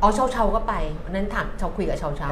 [0.00, 2.28] เอาเชาเชาๆก็ไปวันนั้นถามเชาคุยกับเชาเชา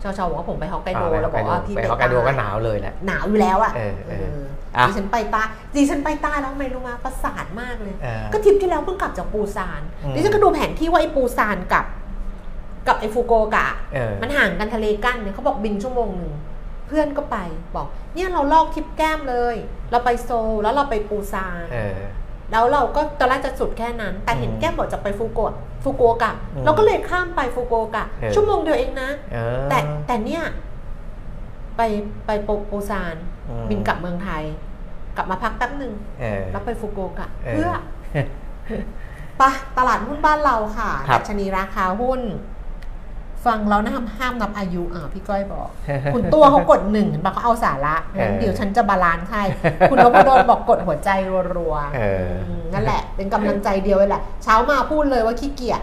[0.00, 5.42] เออเชาเชาบอกว่าผมไปฮอกไกโดไปแล้วบอกว่าพี่ไปฮอกไกโดใต้ก็หนาวเลยแหละหนาวอยู่แล้วอะเออเออเอออะดิฉันไปใต้
[5.76, 11.84] ดิฉันไปใต้แล้วทำไมรู้มาประสาทมากเลยเออก็ทริปที่แล้วเพิ่งกลับจากปูซานอืมดิฉันก็ดูแผนที่ว่าไอ้ปูซานกับ
[12.88, 16.34] กับไอ้ฟุกุโอกะเออมันห่างกันทะเลกั้นเนี่ยเขาบอกบินชั่วโมงหนึ่ง
[16.86, 17.36] เพื่อนก็ไป
[17.74, 19.56] บอก เนี่ยเราลอกทริปแก้มเลย
[19.90, 22.00] เราไปโซลแล้วเราไปปูซานเออ
[22.52, 25.54] แล้วเราก็ตอนแรกจะสุดแค่นั้น แต่เห็นอืมแก้มบอกจะไปฟุกุโอกะ
[25.88, 30.42] ฟุกุโอกะอืมเราก็เลยข้ามไปฟุกุโอกะเออชั่วโมงเดียวเองนะเออแต่แต่เนี่ย
[31.76, 31.80] ไป
[32.26, 33.16] ไปโปปูซาน
[33.48, 34.42] อืมบินกลับเมืองไทย
[35.16, 37.70] กลับมาพักแป๊บหนึ่งเออแล้วไปฟุกุโอกะเออเพื่อ
[39.38, 42.20] ไปะตลาดหุ้นบ้านเราค่ะครับดัชนีราคาหุ้น
[43.48, 45.68] ฟังแล้วนะห้ามห้ามนับอายุอ่าพี่ก้อยบอก
[46.14, 49.42] คุณตัวเขากดหนึ่งเห็นปะเขาเอาสาระงั้นเออเดี๋ยวฉันจะ balance ให้
[49.90, 51.10] คุณนพดลบอกกดหัวใจ
[51.56, 55.82] รัวๆเอออืมนั่นแหละ เป็นกำลังใจเดียวเลยแหละ เช้ามาพูดเลยว่าขี้เกียจ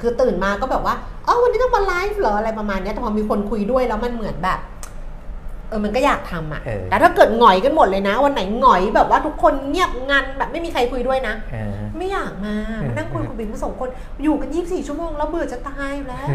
[0.00, 0.94] คือตื่นมาก็แบบว่า
[1.26, 4.58] อ๋อวันนี้ต้องมาไลฟ์เหรออะไรประมาณเนี้ยแต่พอมีคนคุยด้วยแล้วมันเหมือนแบบ
[5.72, 12.54] เออมันก็อยากทำอะ เออ แต่ถ้าเกิดหงอยกันหมดเลยนะ วันไหนหงอยแบบว่าทุกคนเงียบงันแบบไม่มีใครคุยด้วยนะ เออ ไม่อยากมา
[12.88, 13.88] มานั่งคุยกับบิ๊มสองคน
[14.22, 16.26] อยู่กัน 24 ชั่วโมงแล้วเบื่อจะตายอยู่แล้ว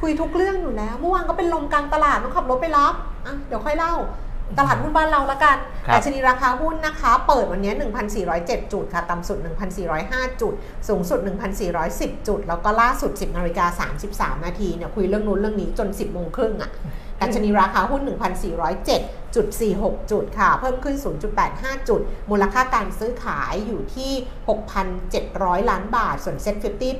[0.00, 2.94] คุยทุกเรื่องอยู่แล้ว เมื่อวานก็เป็นลมกลางตลาดต้องขับรถไปรับ
[3.26, 3.94] อะเดี๋ยวค่อยเล่า
[4.58, 7.72] ตลาดหุ้นบ้านเราละกันแต่ชนีราคาหุ้นนะคะ เปิดวันนี้
[8.22, 9.38] 1,407 จุดค่ะต่ำสุด
[9.90, 10.54] 1,405 จุด
[10.88, 11.18] สูงสุด
[11.68, 16.72] 1,410 จุด แล้วก็ล่าสุด 10นาฬิกา33 นาทีเนี่ยคุยเรื่องนู้นเรื่องนี้จน 10โมงครึ่งอะ
[17.20, 18.02] ดัชนีราคาหุ้น
[18.86, 20.96] 1,407.46 จุดค่ะ เพิ่มขึ้น
[21.42, 24.12] 0.85 จุด มูลค่าการซื้อขายอยู่ที่
[24.90, 26.92] 6,700 ล้านบาท ส่วน SET Fifty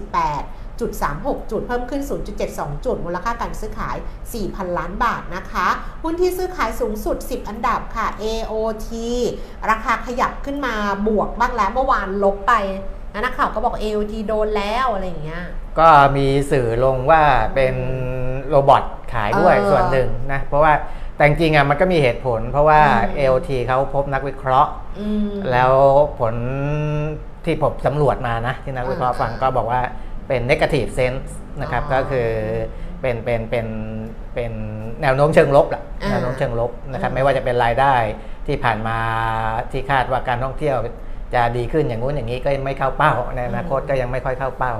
[0.00, 2.02] 868 จุด 0.36 จุดเพิ่มขึ้น
[2.42, 3.96] 0.72 จุด มูลค่าการซื้อขาย
[4.36, 5.68] 4,000 ล้านบาทนะคะ
[6.02, 8.88] หุ้นที่ซื้อขายสูงสุด 10 อันดับค่ะ AOT
[9.70, 10.74] ราคาขยับขึ้นมา
[11.08, 12.52] บวกบ้างแล้วเมื่อวานลบไป
[13.18, 15.44] นักข่าวก็บอก AOT โดนแล้วอะไรอย่างเงี้ย
[15.78, 17.22] ก็มีสื่อลงว่า
[17.54, 17.74] เป็น
[18.48, 20.72] robotขายด้วยส่วนหนึ่งนะ เพราะว่า
[21.16, 22.80] แต่จริงอะมันก็มีเหตุผล เพราะว่า
[23.18, 24.70] AOT เขาพบนักวิเคราะห์
[25.52, 25.72] แล้ว
[26.18, 26.34] ผล
[27.44, 29.80] ที่ผมสำรวจมานะ ที่นักวิเคราะห์ฟังก็บอกว่า
[30.30, 31.28] เป็น negative sense
[31.60, 32.28] นะครับอ๋อก็คือ
[33.00, 33.66] เป็นเป็นเป็น
[34.34, 34.52] เป็น
[35.02, 37.94] แนวโน้มเชิงลบแหละอ่าแนวโน้มเชิงลบนะครับอืมไม่ว่าจะเป็นรายได้
[38.46, 38.98] ที่ผ่านมา
[39.72, 40.76] ที่คาดว่าการท่องเที่ยว
[41.34, 44.74] จะดีขึ้นอย่างงู้นอย่างนี้ก็ไม่เข้าเป้าในอนาคตก็ยังไม่ค่อยเข้าเป้า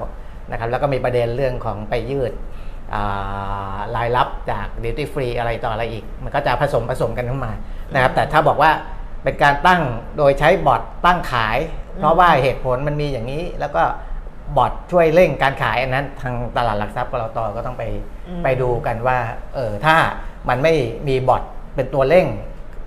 [0.50, 2.32] นะครับแล้วก็มีประเด็นเรื่องของไปยืด
[2.94, 7.52] อ่ารายรับจาก duty free อะไรต่ออะไรอีก มันก็จะผสมผสมกันเข้ามา
[7.94, 8.70] นะครับแต่ถ้าบอกว่า
[9.24, 9.82] เป็นการตั้ง
[10.16, 11.58] โดยใช้บอทตั้งขาย
[11.98, 13.82] เพราะว่าเหตุผลมันมีอย่างนี้แล้วก็
[14.56, 17.84] บอทช่วยเร่งการขายอันนั้นทางตลาดหลักทรัพย์กรตก็ต้องไป
[18.28, 19.18] อืมไปดูกันว่า
[19.54, 19.96] เออถ้า
[20.48, 20.74] มันไม่
[21.08, 21.42] มีบอท
[21.74, 22.26] เป็นตัวเร่ง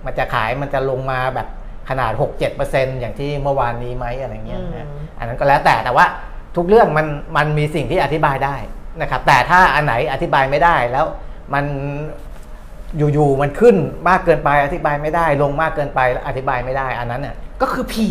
[0.04, 1.48] มันจะขายมันจะลงมาแบบ
[1.88, 2.12] ขนาด
[2.56, 6.06] 6-7%อย่างที่เมื่อวานนี้ไหมอะไรเงี้ยนะอืมอันนั้นก็แล้วแต่แต่ว่า
[6.56, 8.56] ทุกเรื่องมันมันมีสิ่งที่อธิบายได้
[9.00, 11.06] นะครับ แต่ถ้าอันไหนอธิบายไม่ได้แล้ว
[11.54, 11.64] มัน
[12.96, 13.76] อยู่ๆมันขึ้น
[14.08, 18.10] มากเกินไปอธิบายไม่ได้ ลงมากเกินไปอธิบายไม่ได้ อันนั้นน่ะ ก็คือผี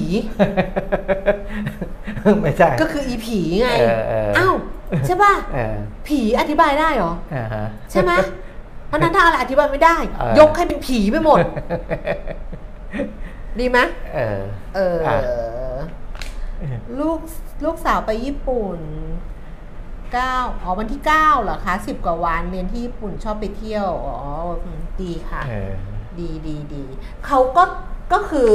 [2.41, 4.55] ไม่ใช่ ก็คืออีผีไงเออเอออ้าว
[5.05, 5.75] ใช่ป่ะเออ
[6.07, 8.11] ผีอธิบายได้เหรอ อ่าฮะ ใช่ไหม
[8.87, 11.39] เพราะฉะนั้นถ้าอะไรอธิบายไม่ได้ เออ ยกให้เป็นผีไปหมด
[13.59, 13.79] ดีไหม
[14.15, 14.41] เออ
[14.75, 15.19] เอออะ
[16.99, 17.19] ลูก
[17.63, 18.77] ลูกสาวไปญี่ปุ่น
[20.13, 24.31] เก้าอ๋อวันที่เก้าเหรอคะสิบกว่าวันเรียนที่ญี่ปุ่นชอบไปเที่ยว อ๋อ
[24.63, 25.71] อืมดีค่ะ เออ
[26.19, 26.83] ดีดีดี
[27.25, 27.63] เขาก็
[28.13, 28.49] ก็คือ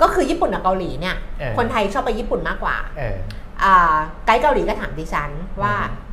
[0.00, 3.16] ก็คือญี่ปุ่นกับเกาหลีเนี่ยเออคนไทยชอบไปญี่ปุ่นมากกว่าเออ
[3.62, 5.30] อ่าไกด์เกาหลีก็ถามดิฉัน
[5.62, 6.10] ว่าอืม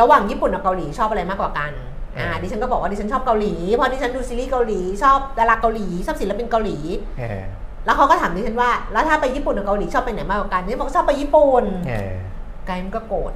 [0.00, 1.72] ระหว่างญี่ปุ่นกับเกาหลีชอบอะไรมากกว่ากัน
[2.18, 6.78] อ่าเออดิฉันก็บอกว่าดิฉันชอบเกาหลีเพราะดิฉันดูซีรีส์เกาหลีชอบดาราเกาหลีชอบศิลปินเกาหลี
[7.18, 7.42] เออ
[7.84, 12.14] แล้วเขาก็ถามดิฉันว่า แล้วถ้าไปญี่ปุ่นกับเกาหลีชอบไปไหนมากกว่ากันดิฉันบอกชอบไปญี่ปุ่นเออ
[12.66, 13.32] ไกด์มันก็โกรธ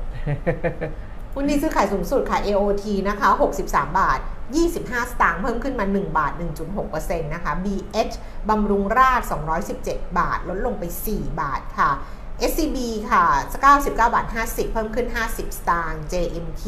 [1.34, 3.28] หุ้นที่ซื้อขายสูงสุดค่ะ AOT นะคะ
[3.62, 4.20] 63 บาท
[4.56, 6.32] 25 สตางค์เพิ่มขึ้นมา 1 บาท
[6.78, 8.14] 1.6%นะคะ BH
[8.48, 9.20] บำรุงราช
[9.70, 11.90] 217 บาท ลดลงไป 4 บาทค่ะ
[12.50, 12.78] SCB
[13.10, 13.24] ค่ะ
[13.62, 16.64] 99 บาท 50 เพิ่มขึ้น 50 สตางค์ JMT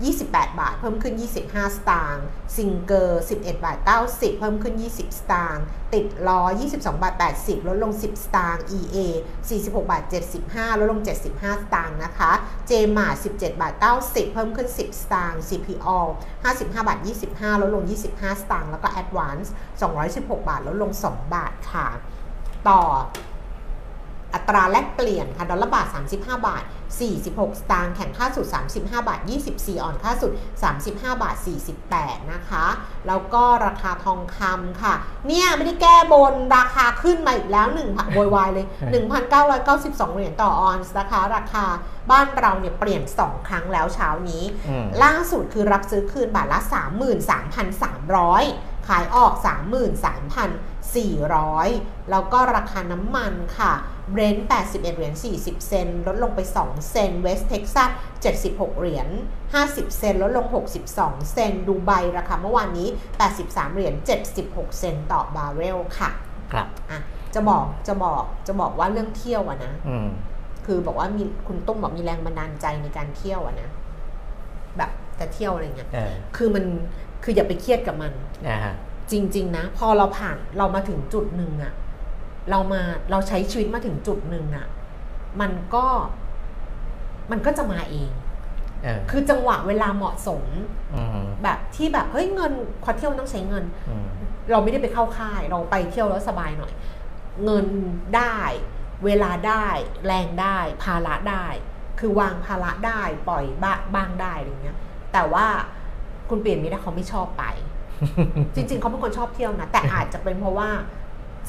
[0.00, 1.14] 28 บาท เพิ่มขึ้น
[1.46, 2.24] 25 สตางค์
[2.56, 8.96] ซิงเกอร์ 11 บาท 90 เพิ่มขึ้น 20 สตางค์ติดล้อ 22 บาท 80 ลดลง 10 สตางค์ EA
[9.48, 10.02] 46 บาท
[10.42, 12.32] 75 ลดลง 75 สตางค์นะคะ
[12.68, 13.74] JMA 17 บาท
[14.04, 15.98] 90 เพิ่มขึ้น 10 สตางค์ CPO
[16.44, 16.98] 55 บาท
[17.30, 19.48] 25 ลดลง 25 สตางค์แล้วก็ Advance
[19.98, 21.88] 216 บาท ลดลง 2 บาทค่ะ
[22.68, 22.82] ต่อ
[24.36, 26.64] อัตราแลกเปลี่ยนค่ะดอลลาร์บาท 35 บาท
[27.12, 29.20] 46 สตางค์แข็งค่าสุด 35 บาท
[29.52, 30.32] 24 อ่อนค่าสุด
[30.72, 31.36] 35 บาท
[31.84, 32.66] 48 นะคะ
[33.06, 34.94] แล้วก็ราคาทองคำค่ะ
[35.26, 38.66] เนี่ยไม่ได้แก้บนราคาขึ้นมาอีกแล้ว1โวยวายเลย
[39.40, 41.64] 1,992 เหรียญต่อออนซ์นะคะ ราคา
[42.10, 46.60] บ้านเราเนี่ยเปลี่ยน 2 ครั้งแล้วเช้านี้อืมล่าสุดคือรับซื้อคืนบาทละ
[47.94, 49.32] 33,300 ขายออก
[50.94, 53.72] 33,400 แล้วก็ราคาน้ำมันค่ะ
[54.10, 57.90] เบรนท์81 เหรียญ 40 เซนต์ลดลงไป 2 เซนต์เวสเท็กซัส
[58.34, 59.08] 76 เหรียญ
[59.52, 60.46] 50 เซนต์ลดลง
[60.88, 62.88] 62 เซนต์ดูไบราคาเมื่อวานนี้
[63.32, 63.94] 83 เหรียญ
[64.36, 66.10] 76 เซนต์ต่อบาร์เรลค่ะ
[66.52, 67.00] ครับอะ
[67.34, 70.08] จะบอก จะบอก จะบอกว่าเรื่องเที่ยวอะนะอืม
[70.66, 73.68] คือบอกว่ามีคุณตุ้มบอกมีแรงบันดาลใจในการเที่ยวอะนะ
[74.76, 76.64] แบบจะเที่ยวอะไรเงี้ยเออคือมัน
[77.24, 78.12] คืออย่าไปเครียดกับมัน
[78.48, 78.74] อ่าฮะ
[79.10, 81.72] จริง ๆ นะ พอเราผ่านเรามาถึงจุดหนึ่งอะ
[82.50, 84.66] เรามาเราใช้ชีวิตมาถึงจุดหนึ่งอะ
[85.40, 85.86] มันก็
[87.30, 88.10] มันก็จะมาเอง
[88.82, 90.44] เออคือจังหวะเวลาเหมาะสม
[90.94, 94.06] อืมแบบที่แบบเฮ้ยเงินพอเที่ยวมันต้องใช้เงินอืม
[94.50, 96.72] เราไม่ได้ไปเข้าค่าย เราไปเที่ยวแล้วสบายหน่อย
[97.44, 97.66] เงิน
[98.16, 98.38] ได้
[99.04, 99.66] เวลาได้
[100.06, 101.46] แรงได้ ภาระได้
[101.98, 104.78] คือวางภาระได้ปล่อยบ้าบ้างได้อะไรเงี้ย
[105.12, 105.46] แต่ว่า
[106.28, 107.44] คุณเปลี่ยนมิได้เขาไม่ชอบไป
[108.54, 110.68] จริง ๆเขาเป็นคนชอบเที่ยวนะแต่อาจจะเป็นเพราะว่า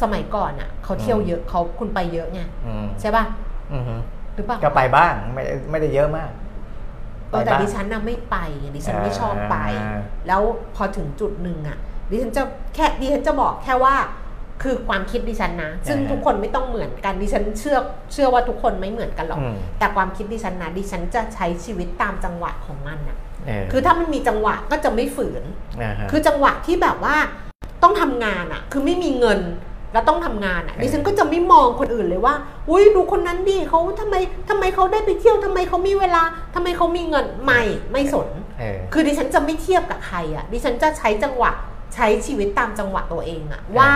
[0.02, 3.24] สมัยก่อนอะเขาเที่ยวเยอะเขาคุณไปเยอะไงอืมใช่ป่ะ
[3.74, 3.96] อืมฮึ
[4.36, 6.30] หรือเปล่าก็ไปบ้างไม่ได้ไม่ได้เยอะมาก
[7.30, 8.36] เออแต่ไปบ้างดิฉันน่ะไม่ไป
[8.76, 10.42] ดิฉันไม่ชอบไปอ่าแล้ว
[10.76, 11.78] พอถึงจุดหนึ่งอะ
[12.10, 12.44] ดิฉันจะ
[12.76, 13.96] แค่ดิฉันจะบอกแค่ว่า
[14.64, 17.78] คือความคิดดิฉันนะ ซึ่งอ่าทุกคนไม่ต้องเหมือนกันดิฉันเชื่อ
[18.14, 23.27] เชื่อว่าทุกคนไม่เหมือนกันหรอกอืมแต่ความคิดดิฉันนะดิฉันจะใช้ชีวิตตามจังหวะของมันนะเออ
[23.71, 27.15] คือถ้ามันมีจังหวะก็จะไม่ฝืนาฮะคือจังหวะที่แบบว่า
[27.84, 29.39] ต้องทำงานอะคือไม่มีเงิน
[29.93, 32.36] แล้วต้องทำงานอะเออดิฉันก็จะไม่มองคนอื่นเลยว่า
[32.69, 34.15] อุ้ยดูคนนั้นดิเขาทำไม
[34.50, 36.21] ทำไมเขาได้ไปเที่ยวทำไมเขามีเวลา
[36.56, 38.28] ทำไมเขามีเงินไม่ไม่สน
[38.60, 41.52] เออคือดิฉันจะไม่เทียบกับใครอะดิฉันจะใช้จังหวะ
[41.95, 43.91] ใช้ชีวิตตามจังหวะตัวเองอะว่า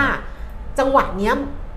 [0.78, 1.34] จังหวะเนี้ย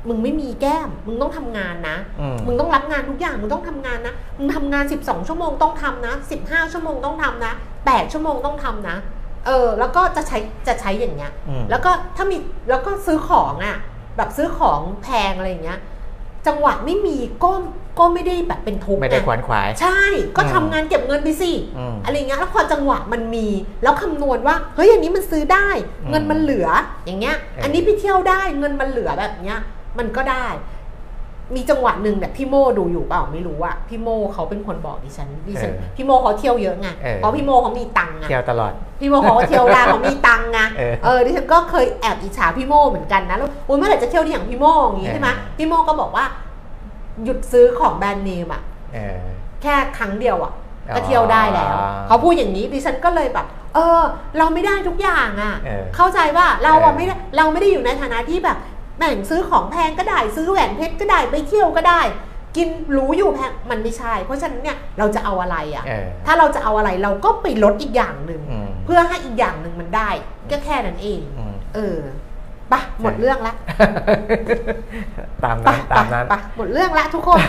[0.09, 6.13] มึงไม่มีแก้ม มึงต้องทำงานนะอืมมึงต้องรับงานทุกอย่าง มึงต้องทำงานนะ มึงทำงาน 12 ชั่วโมงต้องทำนะ
[6.45, 8.97] 15 ชั่วโมงต้องทำนะ 8 ชั่วโมงต้องทำนะ
[9.45, 10.37] เออ แล้วก็จะใช้
[10.67, 12.37] จะใช้อย่างเงี้ยอืมแล้วก็ถ้ามี
[12.69, 13.77] แล้วก็ซื้อของอะ่ะ
[14.17, 15.79] แบบซื้อของแพงอะไรอย่างเงี้ย
[16.47, 17.51] จังหวะไม่มีก็
[17.99, 20.01] ก็ไม่ได้แบบเป็นทุกข์ไม่ได้งขวนขวาย ใช่
[20.35, 23.47] ก็อืมทำงานเก็บเงินไปสิอืมอะไรเงี้ย แล้วพอจังหวะมันมี
[23.83, 25.67] แล้วคำนวณว่า เฮ้ย อันนี้มันซื้อได้
[26.03, 26.67] อืมเงินมันเหลือ
[27.05, 29.59] อย่างเงี้ยเอออัอันนี้ไปเที่ยวได้ เงินมันเหลือแบบเนี้ย
[29.99, 30.47] มันก็ได้
[31.55, 46.25] มีจังหวะหนึ่งเนี่ยพี่โมดูอยู่เปล่าไม่รู้อะพี่โมเขาเป็นคนบอกดิฉันดิฉันเออพี่โมเขาเที่ยวเยอะไงเออ เพราะพี่โมเขามีตังค์ไง เที่ยวตลอด พี่โมเขาก็เที่ยวได้เขามีตังค์ไง เออเออ ดิฉันก็เคยแอบอิจฉาพี่โมเหมือนกันนะ แล้วอุ้ยเมื่อไหร่จะเที่ยวที่อย่างพี่โมอย่างงี้ใช่ไหมเออพี่โมก็บอกว่า
[47.23, 48.61] หยุดซื้อของแบรนด์เนมอะ
[48.93, 49.19] เออ
[49.61, 50.53] แค่ครั้งเดียวอะ
[50.89, 51.75] อ๋อก็เที่ยวได้แล้ว
[52.07, 54.01] เขาพูดอย่างนี้ดิฉันก็เลยแบบ เออ
[54.37, 58.57] เราไม่ได้ทุกอย่างอะเออเข้าใจว่าเราอะเออ ไม่ได้เราไม่ได้อยู่ในฐานะที่แบบ
[58.97, 62.01] แบ่งซื้อของแพงก็ได้ ซื้อแหวนเพชรก็ได้ไปเที่ยวก็ได้
[62.57, 70.09] กินหรูอยู่แพงมันไม่ใช่ เพราะฉะนั้นเนี่ยเราจะเอาอะไรอะเออถ้าเราจะเอาอะไรเราก็ไปลดอีกอย่างหนึ่งอืมเพื่อให้อีกอย่างหนึ่งมันได้
[70.51, 71.97] ก็แค่นั้นเองอืมเออ
[72.71, 73.53] ปะหมดเรื่องละ
[75.43, 77.39] ตามปะนั้นปะตามนั้นปะหมดเรื่องละทุกคน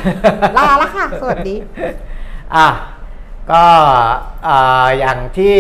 [0.58, 1.54] ลาละค่ะ สวัสดี
[2.56, 2.68] อะ
[3.50, 3.64] ก็
[4.44, 5.56] เอ่ออย่างที่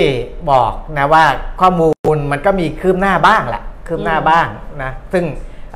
[0.50, 1.24] บอกนะว่า
[1.60, 4.46] ข้อมูลมันก็มีคืบหน้าบ้างแหละคืบหน้าอืมบ้าง
[4.82, 5.24] นะ ซึ่ง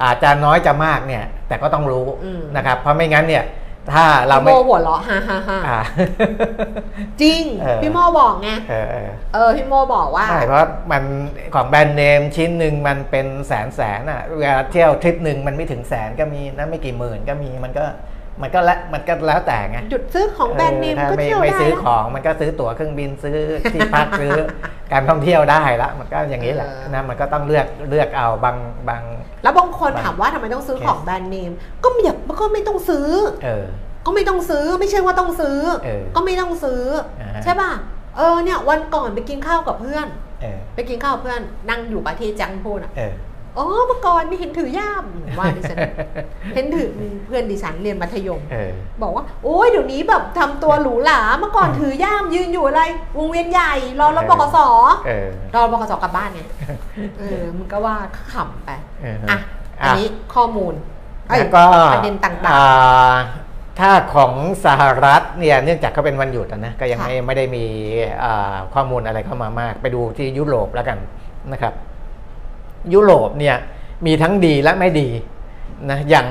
[0.05, 3.45] อาจจะน้อยจะมากเนี่ยแต่ก็ต้องรู้อืมนะครับ เพราะไม่งั้นเนี่ย
[3.93, 5.81] ถ้าเราพี่โมไม่หัวเราะฮ่าฮ่าฮ่าอ่า
[7.23, 11.03] จริงเออพี่โมบอกไงเออเออเออพี่โมบอกว่าใช่เพราะมัน
[11.55, 17.85] ของแบรนด์เนมชิ้นหนึ่งมันเป็นแสนแสนอะเวลาเที่ยวทริปหนึ่งมันไม่ถึงแสนก็มีนะไม่กี่หมื่นก็มีมันก็
[18.43, 23.39] มันก็แล้วมันก็แล้วแต่ไงหยุดซื้อของแบรนด์เนมออถ้าก็ไม่เที่ยวไม่ได้ซื้อแล้วของมันก็ซื้อตั๋วเครื่องบินซื้อ
[23.73, 24.33] ที่พักซื้อ
[24.93, 28.57] การท่องเที่ยวได้ละมันก็อย่างนี้แหละเออนะมันก็ต้องเลือกเลือกเอาบาง
[28.89, 29.03] บาง
[29.43, 31.53] แล้วบางคนบางถามว่าทำไมต้องซื้อเคสของแบรนด์เนม
[31.85, 33.09] ก็ไม่อยากก็ไม่ต้องซื้อ
[33.45, 33.67] เออ
[34.07, 36.83] ก็ไม่ต้องซื้อไม่ใช่ว่าต้องซื้อเออก็ไม่ต้องซื้อ
[37.21, 37.71] อาฮะใช่ป่ะ
[38.17, 40.07] เออเนี่ยวันก่อนไปกินข้าวกับเพื่อน
[40.43, 45.05] เออไปกินข้าวกับเพื่อนนั่งอยู่ปะที่จังพูดอะเอออ๋อเมื่อก่อนนี่เห็นถือย่าม
[45.39, 45.79] ว่าดิฉัน
[46.55, 46.89] เห็นถือ
[47.27, 52.83] เพื่อนดิฉันเรียนมัธยมเออบอกว่า โอ้ยเดี๋ยวนี้แบบทำตัวหรูหราเมื่อก่อนถือย่ามยืนอยู่อะไร
[53.19, 54.57] วงเวียนใหญ่ รอรถบกส
[55.07, 56.43] เออรอรถบกสกลับบ้านไง
[57.19, 57.97] เออมึงก็ว่า
[58.33, 58.71] ขำไป
[59.03, 59.39] เอออะ
[59.83, 60.75] อันนี้ข้อมูล
[61.29, 63.15] เอ้ยแล้วก็ประเด็นต่างอ่า
[63.81, 64.33] ถ้าของ
[64.67, 67.65] สหรัฐเนี่ยเนื่องจากเขาเป็นวันหยุดอะนะก็ยังค่ะไม่ไม่ได้มี
[68.23, 70.99] อ่าข้อมูลอะไรเข้ามามาก ไปดูที่ยุโรปแล้วกัน
[71.53, 71.75] นะครับ
[72.95, 73.57] ยุโรปเนี่ย
[74.07, 75.09] มีทั้งดีและไม่ดี
[75.91, 76.29] นะอย่าง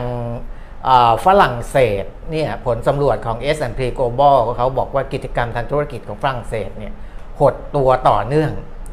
[0.88, 6.94] อ่าฝรั่งเศสเนี่ยผลสำรวจของ S&P Global เขาบอกว่ากิจกรรมทางธุรกิจของฝรั่งเศสเนี่ย
[7.40, 8.52] หดตัวต่อเนื่อง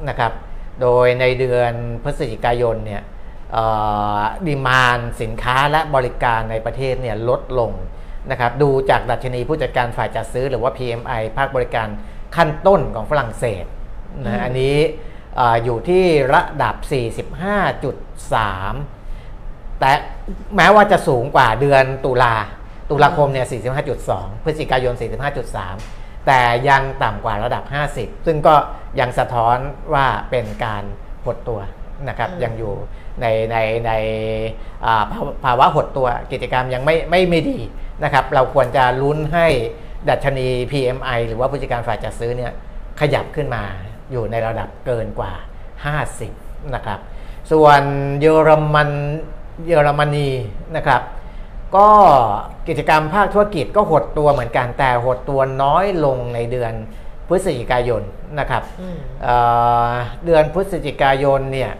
[0.08, 0.32] นะครับ
[0.82, 3.02] โดยในเดือนพฤศจิกายนเนี่ย
[4.46, 7.72] ดีมานสินค้าและบริการในประเทศเนี่ยลดลง
[8.30, 11.88] นะครับดูจากดัชนีผู้จัดการฝ่ายจัดซื้อหรือว่า PMI ภาคบริการ
[12.36, 13.64] ขั้นต้นของฝรั่งเศส
[14.26, 14.76] นะอันนี้
[15.38, 16.74] อาอยู่ที่ระดับ
[17.66, 19.90] 45.3 แต่
[20.56, 22.34] แม้ว่าจะสูงกว่าเดือนตุลา
[22.90, 23.46] ตุลาคมเนี่ย
[23.94, 24.94] 45.2 พฤศจิกายน
[25.60, 28.54] 45.3 แต่ยังต่ำกว่าระดับ 50 ซึ่งก็
[29.00, 29.56] ยังสะท้อน
[29.94, 30.82] ว่าเป็นการ
[31.24, 31.60] หดตัว
[32.08, 32.72] นะครับอืมยังอยู่
[33.20, 33.92] ในในใน
[34.86, 37.58] อ่าภาวภาวะหดตัวกิจกรรมยังไม่ไม่ไม่ดี
[38.04, 39.46] นะครับ เราควรจะลุ้นให้
[40.08, 42.52] ดัชนี PMI หรือว่าผู้จัดการฝ่ายจัดซื้อเนี่ย
[43.00, 43.64] ขยับขึ้นมา
[44.10, 45.32] อยู่ในระดับเกินกว่า
[46.02, 46.98] 50 นะครับ
[47.52, 47.80] ส่วน
[48.20, 48.90] เยอรมัน
[49.66, 50.28] เยอรมนี
[50.76, 51.02] นะครับ
[51.76, 51.88] ก็
[52.68, 56.72] กิจกรรมภาคธุรกิจก็หดตัวเหมือนกันแต่หดตัวน้อยลงในเดือน
[57.28, 58.02] พฤศจิกายน
[58.38, 59.36] นะครับอืมเอ่
[59.90, 59.92] อ
[60.24, 61.72] เดือนพฤศจิกายนเนี่ย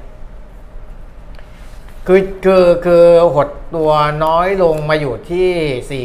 [2.06, 3.90] คือคือคือหดตัว
[4.24, 6.04] น้อยลงมาอยู่ที่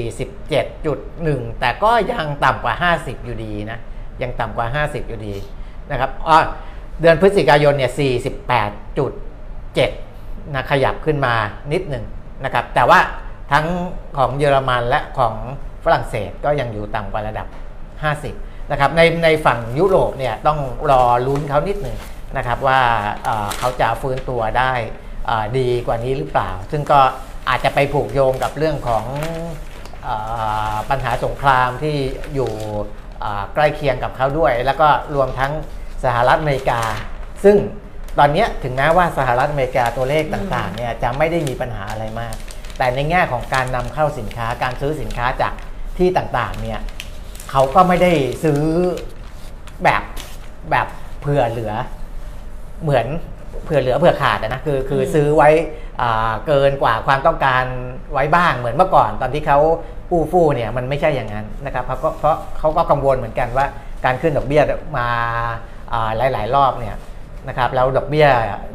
[1.50, 3.80] 47.1 แต่ก็ยังต่ำกว่า 50 อยู่ดีนะ
[4.22, 5.36] ยังต่ำกว่า 50 อยู่ดี
[5.92, 6.38] นะครับอ่า
[7.02, 7.92] เดือนพฤศจิกายนเนี่ย
[9.88, 11.34] 48.7นะขยับขึ้นมา
[11.72, 12.06] นิดหนึ่ง
[12.46, 13.00] นะครับ แต่ว่า
[13.52, 13.66] ทั้ง
[14.18, 15.36] ของเยอรมันและของ
[15.84, 17.48] ฝรั่งเศสก็ยังอยู่ต่ำกว่าระดับ
[18.10, 20.60] 50 นะครับ ในในฝั่งยุโรปเนี่ยต้อง
[20.92, 21.98] รอลุ้นเขานิดหนึ่ง
[22.38, 22.80] นะครับว่า
[23.24, 24.74] เเขาจะฟื้นตัวได้
[25.58, 27.00] ดีกว่านี้หรือเปล่า ซึ่งก็
[27.50, 29.06] อาจจะไปผูกโยงกับเรื่องของ
[30.08, 30.10] อ
[30.90, 31.96] ปัญหาสงครามที่
[32.36, 32.52] อยู่
[33.54, 35.52] ใกล้เคียงกับเขาด้วย แล้วก็รวมทั้ง
[36.04, 36.82] สหรัฐอเมริกา
[37.44, 37.56] ซึ่ง
[38.20, 42.36] ตอนเนี้ยถึงแม้ว่าสหรัฐอเมริกาตัวเลขต่างๆเนี่ยจะไม่ได้มีปัญหาอะไรมาก
[42.78, 45.54] แต่ในแง่ของการนำเข้าสินค้าการซื้อสินค้าจาก
[45.98, 46.80] ที่ต่างๆเนี่ย
[47.52, 48.12] เขาก็ไม่ได้
[48.44, 48.62] ซื้อ
[49.84, 50.04] แบบ
[50.72, 50.88] แบบ
[51.22, 51.74] เผื่อเหลือ
[52.84, 53.08] เหมือน
[53.64, 55.50] เผื่อเหลือเผื่อขาดอะนะคือคือซื้อไว้
[56.02, 57.64] อ่าเกินกว่าความต้องการ
[58.14, 59.60] ไว้บ้างเหมือนเมื่อก่อน ตอนที่เขา
[60.12, 63.66] อู้ฟู่เนี่ยมันไม่ใช่อย่างนั้นนะครับเพราะก็เพราะเขาก็กังวลเหมือนกันว่า
[64.06, 64.62] การขึ้นดอกเบี้ย
[64.98, 65.81] มาอ่า
[66.18, 66.96] หลาย ๆ รอบเนี่ย
[67.48, 68.28] นะครับแล้วดอกเบี้ย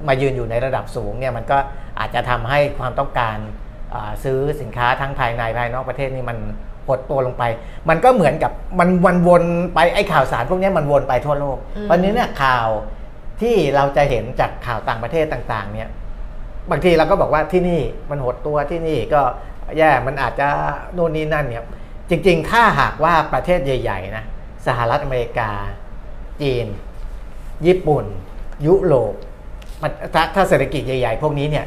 [0.09, 1.59] มายืนอยู่ในระดับสูงเนี่ยมันก็
[1.99, 3.37] อาจจะทำให้ความต้องการ
[3.95, 6.39] อ่าซื้อสินค้าทั้งภายในภายนอกประเทศนี่มัน
[6.87, 7.45] หดตัวลงไป
[7.89, 12.69] มันก็เหมือนกับมันมันวนไปไอ้ข่าวสารพวกเนี้ยมันวนไปทั่วโลกอืมเพราะฉะนี้เนี่ยข่าว
[13.41, 15.89] ที่เราจะเห็นจากข่าวต่างประเทศต่างๆ เนี่ย
[16.71, 19.23] บางทีเราก็บอกว่าที่นี่มันหดตัวที่นี่ก็
[19.79, 20.49] แย่มันอาจจะ
[20.95, 21.65] โน่นนี่นั่นเนี่ย
[22.11, 24.25] จริงๆ ถ้าหากว่าประเทศใหญ่ๆนะ
[24.67, 25.51] สหรัฐอเมริกา
[26.43, 26.67] จีน
[27.67, 28.05] ญี่ปุ่น
[28.67, 29.15] ยุโรป
[29.83, 31.67] มันถ้าถ้าเศรษฐกิจใหญ่ ๆ พวกนี้เนี่ย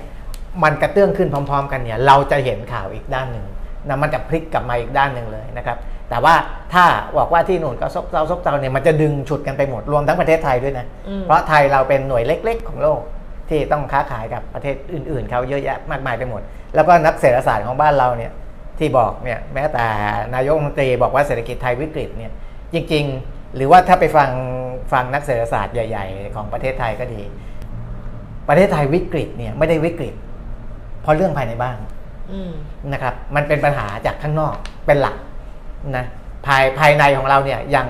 [0.63, 3.45] มันกระเตื้องขึ้นพร้อม ๆ กันเนี่ยเราจะเห็นข่าวอีกด้านหนึ่ง
[3.87, 5.77] นะมันจะพลิกกลับมาอีกด้านหนึ่งเลยนะครับ
[6.09, 6.35] แต่ว่า
[6.73, 6.85] ถ้า
[7.17, 13.01] บอกว่าที่นู่นก็ซบเซาซบเซาเนี่ยมันจะดึงฉุดกันไปหมดรวมทั้งประเทศไทยด้วยนะอืมเพราะไทยเราเป็นหน่วยเล็ก ๆ ของโลก
[13.49, 16.41] ที่ต้องค้าขายกับประเทศอื่น ๆเขาเยอะแยะมากมายไปหมด
[16.75, 18.31] แล้วก็นักเศรษฐศาสตร์ของบ้านเราเนี่ย
[18.79, 19.85] ที่บอกเนี่ยแม้แต่
[20.35, 22.31] นายกรัฐมนตรีบอกว่าเศรษฐกิจไทยวิกฤตเนี่ย
[22.73, 24.29] จริง ๆ หรือว่าถ้าไปฟัง
[24.93, 27.21] ฟังนักเศรษฐศาสตร์ใหญ่ ๆ ของประเทศไทยก็ดี
[28.47, 30.13] ประเทศไทยวิกฤตเนี่ยไม่ได้วิกฤต
[31.01, 31.77] เพราะเรื่องภายในบ้าน
[32.31, 32.51] อืม
[32.93, 35.17] นะครับ มันเป็นปัญหาจากข้างนอกเป็นหลัก
[35.97, 36.05] นะ
[36.45, 37.87] ภายภายในของเราเนี่ยยัง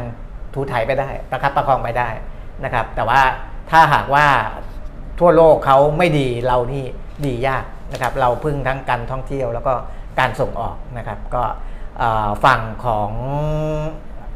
[0.54, 2.10] ถูถ่ายไปได้ประคับประคองไปได้
[2.64, 3.22] นะครับ แต่ว่า
[3.72, 4.28] ถ้าหากว่า
[5.20, 6.84] ทั่วโลกเขาไม่ดีเรานี่
[7.26, 9.74] ดียากนะครับ เราพึ่งทั้งการท่องเที่ยวแล้วก็
[10.20, 11.44] การส่งออกนะครับ ก็
[12.00, 13.10] เอ่อฝั่งของ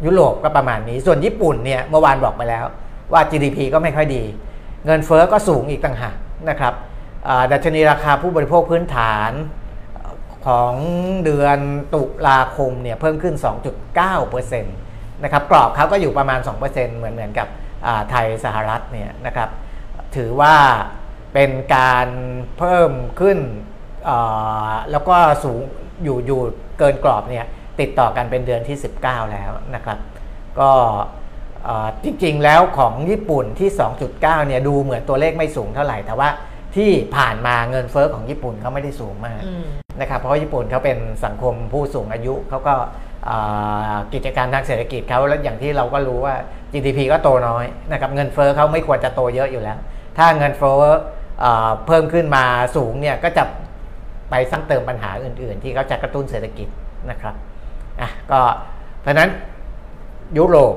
[0.06, 2.66] ยุโรปก็ประมาณนี้ ส่วนญี่ปุ่นเนี่ยเมื่อวานบอกไปแล้ว
[3.14, 4.24] ว่า GDP ก็ไม่ค่อยดี
[4.86, 6.18] เงินเฟ้อก็สูงอีกต่างหาก
[6.50, 6.74] นะครับ
[7.52, 9.32] ดัชนีราคาผู้บริโภคพื้นฐาน
[10.48, 10.74] ของ
[11.26, 11.60] เดือน
[11.94, 13.36] ตุลาคมเนี่ยเพิ่มขึ้น
[13.94, 17.48] 2.9%นะครับกรอบเขาก็อยู่ประมาณ 2%เหมือนเหมือนกับ
[18.10, 19.50] ไทยสหรัฐเนี่ยนะครับ
[20.16, 20.56] ถือว่า
[21.34, 22.08] เป็นการ
[22.58, 23.40] เพิ่มขึ้น
[24.92, 25.60] แล้วก็สูง
[26.04, 26.42] อยู่อยู่
[26.80, 27.46] เกินกรอบเนี่ย
[27.80, 29.98] ติดต่อกันเป็นเดือนที่ 19 แล้วนะครับ
[30.60, 30.72] ก็
[31.64, 33.70] เอ่อจริงๆแล้วของญี่ปุ่นที่
[34.08, 36.30] 2.9 เนี่ยดูเหมือนตัวเลขไม่สูงเท่าไหร่ แต่ว่า
[36.76, 39.66] ที่ผ่านมาเงินเฟ้อของญี่ปุ่นเขาไม่ได้สูงมากอืม
[40.02, 42.74] นะครับ เพราะว่าญี่ปุ่นเขาเป็นสังคมผู้สูงอายุเขาก็
[43.30, 46.36] อ่ากิจการทางเศรษฐกิจเขาแล้วอย่างที่เราก็รู้ว่า
[46.74, 49.78] GDP ก็โตน้อยนะครับเงินเฟ้อเขาไม่ควรจะโตเยอะอยู่แล้ว
[50.18, 50.82] ถ้าเงินเฟ้อ
[51.44, 52.44] อ่าเพิ่มขึ้นมา
[52.76, 53.44] สูงเนี่ยก็จะ
[54.30, 56.68] ไปสร้างเติมปัญหาอื่น ๆ ที่เขาจะกระตุ้นเศรษฐกิจ
[57.12, 57.36] นะครับ
[58.04, 58.40] อะก็
[59.02, 59.30] เพราะฉะนั้น
[60.38, 60.76] ยุโรป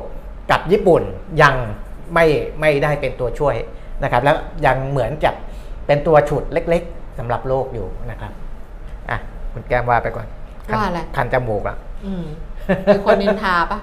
[0.50, 1.02] กับญี่ปุ่น
[1.42, 1.54] ยัง
[2.14, 2.26] ไม่
[2.60, 3.56] ไม่ได้เป็นตัวช่วย
[4.02, 4.36] นะครับ แล้ว
[4.66, 5.30] ยังเหมือนจะ
[5.86, 8.32] เป็นตัวฉุดเล็กๆสำหรับโลกอยู่นะครับ
[9.10, 9.18] อะ
[9.52, 10.26] คุณแก้มว่าไปก่อน
[10.66, 12.24] คันว่าอะไรคันจมูกอะอืม
[12.94, 13.78] มีคนนินทาปะ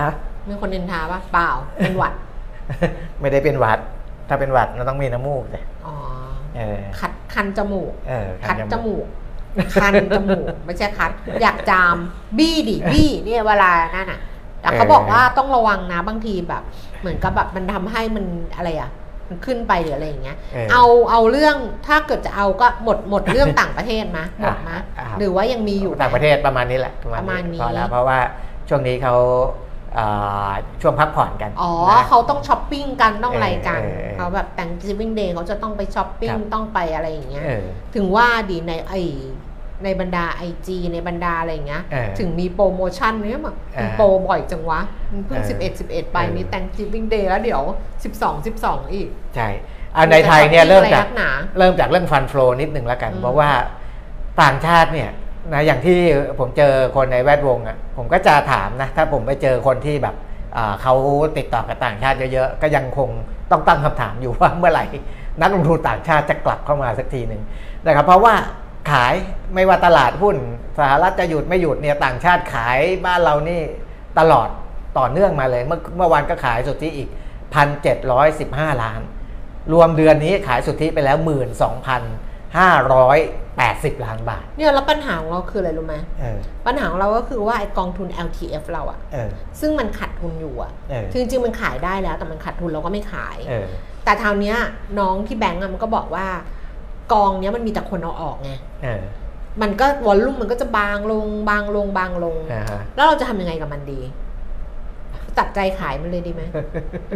[0.00, 0.10] ฮะ
[0.48, 2.12] มีคนนินทาปะเปล่าเป็นหวัด
[3.20, 3.78] ไม่ได้เป็นหวัด
[4.28, 5.94] ถ้าเป็นหวัดมันต้องมีน้ำมูกสิอ๋อ
[6.56, 9.06] เออคัดคันจมูกเออคัดจมูก
[9.80, 11.10] คันจมูกไม่ใช่คัด
[11.42, 11.96] อยากจาม
[12.38, 14.20] บี้ดิบี้เนี่ยเวลานั่นน่ะ
[14.60, 16.62] แต่เขาบอกว่าต้องระวังนะบางทีแบบ
[17.00, 18.24] เหมือนกับแบบมันทำให้มัน
[18.56, 18.90] อะไรอะ
[19.28, 28.18] มันขึ้นไปหรืออะไรอย่างเงี้ยเออเอาเอาเรื่องถ้าเกิดจะเอาก็หมดหมดเรื่องต่างประเทศมะหมดมะอะหรือว่ายังมีอยู่ไหมต่างประเทศประมาณนี้แหละประมาณนี้พอแล้วเพราะว่า
[28.68, 29.71] ช่วงนี้เขาอ่า
[30.82, 38.94] ช่วงพักผ่อนกัน อ๋อนะเขาต้องช้อปปิ้งกันต้องอะไรกันเออเออเขาแบบ Thanksgiving Day เขาจะต้องไปช้อปปิ้งครับต้องไปอะไรอย่างเงี้ยเออถึงว่าดีในไอ
[39.84, 47.62] ในบรรดา IG ในบรรดาอะไรอย่างเงี้ยเออถึงมีโปรโมชั่นเนี่ยแบบมันเออโปรบ่อยจังวะมันเพิ่งเออ11 11 ไปเออนี่ Thanksgiving Day แล้วเดี๋ยว
[48.02, 49.48] 12 12 อีก ใช่
[49.94, 53.50] เอาในไทยเนี่ยจะเริ่มช้อปปิ้งอะไรจากนักหนาเริ่มจากเรื่อง fund flow นิดหนึ่งแล้วกันอืมเพราะว่า
[54.42, 55.10] ต่างชาติเนี่ย
[55.50, 55.98] นะอย่างที่
[56.38, 60.14] ผมเจอคนในแวดวงอะผมก็จะถามนะถ้าผมไปเจอคนที่แบบ
[60.82, 60.94] เขา
[61.38, 63.08] ติดต่อกับต่างชาติเยอะๆ ก็ยังคง
[63.50, 64.84] ต้องตั้งคำถามอยู่ว่าเมื่อไหร่
[65.40, 67.42] นักลงทุนต่างชาติจะกลับเข้ามาสักทีหนึ่ง
[67.86, 68.34] นะครับเพราะว่า
[68.90, 69.14] ขาย
[69.54, 70.36] ไม่ว่าตลาดหุ้น
[70.78, 73.60] สหรัฐจะหยุดไม่หยุดเนี่ยต่างชาติขายบ้านเรานี่
[74.18, 74.48] ตลอด
[74.98, 77.08] ต่อเนื่องมาเลย เมื่อเมื่อวานก็ขายสุทธิอีก
[77.74, 79.00] 1,715 ล้าน
[79.72, 81.16] รวมเดือนนี้ขายสุทธิไปแล้ว
[82.52, 89.28] 12,580 ล้านบาท เนี่ยแล้วปัญหาของเราคืออะไรรู้ไหมเออปัญหาของเราก็คือว่าไอกองทุน LTF เราอะเออ
[89.60, 93.66] ซึ่งมันขาดทุนอยู่อะเออคือจริงๆมันขายได้แล้ว แต่มันขาดทุนเราก็ไม่ขายเออ
[94.04, 94.56] แต่คราวเนี้ย
[94.98, 96.26] น้องที่แบงก์อะมันก็บอกว่า
[97.12, 99.02] กองเนี้ยมันมีแต่คนเอาออกไงเออ
[99.62, 104.00] มันก็วอลลุ่มมันก็จะบางลงบางลงบางลงอ่าฮะแล้วเราจะทำยังไงกับมันดี
[105.38, 106.42] ตัดใจขายมันเลยดีไหม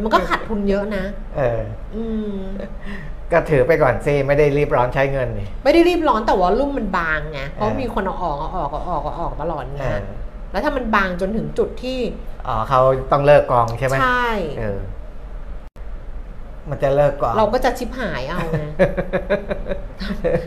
[0.05, 1.05] มันก็ขาดทุนเยอะนะ
[1.37, 1.61] เออ
[1.95, 2.03] อื
[2.37, 2.41] ม
[3.33, 10.01] ก็ถือไปก่อนซิไม่ได้รีบร้อนใช้เงินนี่ ไม่ได้รีบร้อนแต่วอลลุ่มมันบางไงเพราะเออมีคนเอาออกเอาออกเอาออกเอาออกตลอดไงเออ
[10.53, 11.99] แล้วถ้ามันบางจนถึงจุดที่
[12.47, 12.81] อ๋อเขา
[13.13, 14.81] ต้องเลิกกองใช่ไหมใช่ เออ
[16.71, 18.65] มันจะเลิกกอง เราก็จะชิบหายเอาไง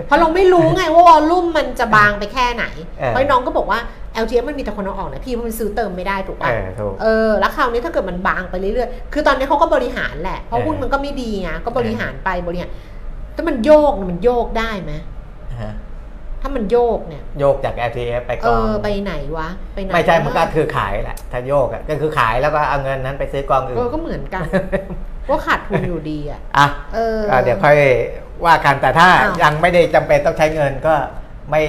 [0.05, 2.65] เพราะเราไม่รู้ไงว่าวอลลุ่มมันจะบางไปแค่ไหน
[2.99, 3.79] เออ เพราะน้องก็บอกว่า
[4.23, 12.69] LTF มันมีแต่คนเอาออกนะพี่เพราะมันซื้อเติมไม่ได้ถูกเอป่ะอถูกเออแล้วคราวนี้ถ้าเกิดมันบางไปเรื่อยๆ คือตอนนี้เขาก็บริหารแหละ เพราะเออหุ้นมันก็ไม่ดีไงก็บริหารไปบริหาร
[13.35, 14.93] ถ้ามันโยกเนี่ยมันโยกได้ไหม
[15.61, 15.73] ฮะ
[16.41, 24.45] ถ้ามันโยกเนี่ย โยกจาก LTF ไปกเอองอไปไหนวะไปไหนไม่ใช่มันก็คือขายแหละถ้าโยกอะก็คือขายแล้วก็เอาเงินนั้นไปซื้อกองอื่นเออก็เหมือนกัน
[25.29, 27.77] ว่าขาดทุนอยู่ดีอะอะเออก็เดี๋ยวค่อย
[28.45, 30.95] ว่ากันแต่ถ้าอ้าวยังไม่ได้จำเป็นต้องใช้เงินก็
[31.51, 31.61] ไม่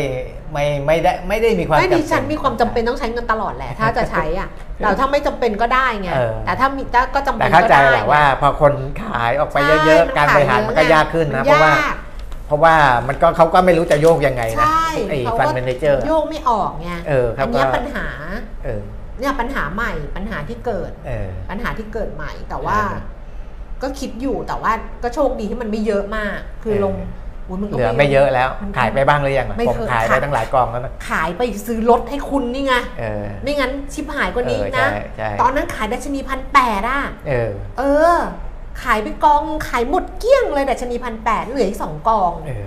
[0.53, 4.49] ไม่ไม่ได้ไม่ได้มีความไม่ดิจำเป็ฉันมีความจำเป็นต้องใช้เงินตลอดแหละ ถ้าจะใช้อะ
[4.79, 8.73] แต่ถ้าไม่จำเป็นก็ได้ไงเออแต่ถ้ามีถ้าก็จำเป็แต่นเข้าก็ใจได้แหละว่า พอคน
[9.05, 11.95] ขายออกไปเยอะใช่ๆการบริหารมันก็ขยากขึ้นนะมัเพราะว่ายก
[12.47, 12.75] เพราะว่า
[13.09, 18.07] มันก็เขาก็ไม่รู้จะโยกยังไงนะใช่ไอ้เขาฟันก็เมนเจอร์โยกไม่ออกไงเออครับนเนี้ยก็ปัญหา
[18.65, 18.81] เออ
[19.19, 23.01] เนี่ยปัญหาใหม่ปัญหาที่เกิดเออปัญหาที่เกิดใหม่แต่ว่าเออ
[23.83, 24.73] ก็คิดอยู่แต่ว่า
[25.03, 27.09] ก็โชคดีที่มันไม่เยอะมาก คือเออลงอุ๊ย
[27.63, 37.83] มันก็เหลือไม่เยอะแล้วมันขายไปบ้างหรือยังอะไม่ผมเคยขายไปขายตั้งหลายกองแล้วนะขายไปซื้อรถให้คุณนี่ไงเออไม่งั้นชิบหายกว่านี้เออนะใช่ใช่ตอนนั้นขายดัชนีพันแปดอะเออ เอ
[38.15, 38.17] อ
[38.83, 42.67] ขายไปกองขายหมดเกลี้ยงเลยดัชนีพันแปดเหลืออีกสองกองเออ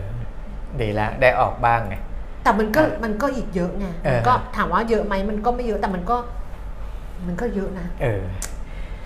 [0.81, 1.95] ดีแล้วได้ออกบ้างไง
[2.43, 6.17] แต่มันก็เออมันก็อีกเยอะไงเออมันก็ถามว่าเยอะไหมมันก็ไม่เยอะแต่มันก็
[7.27, 8.23] มันก็เยอะนะเออ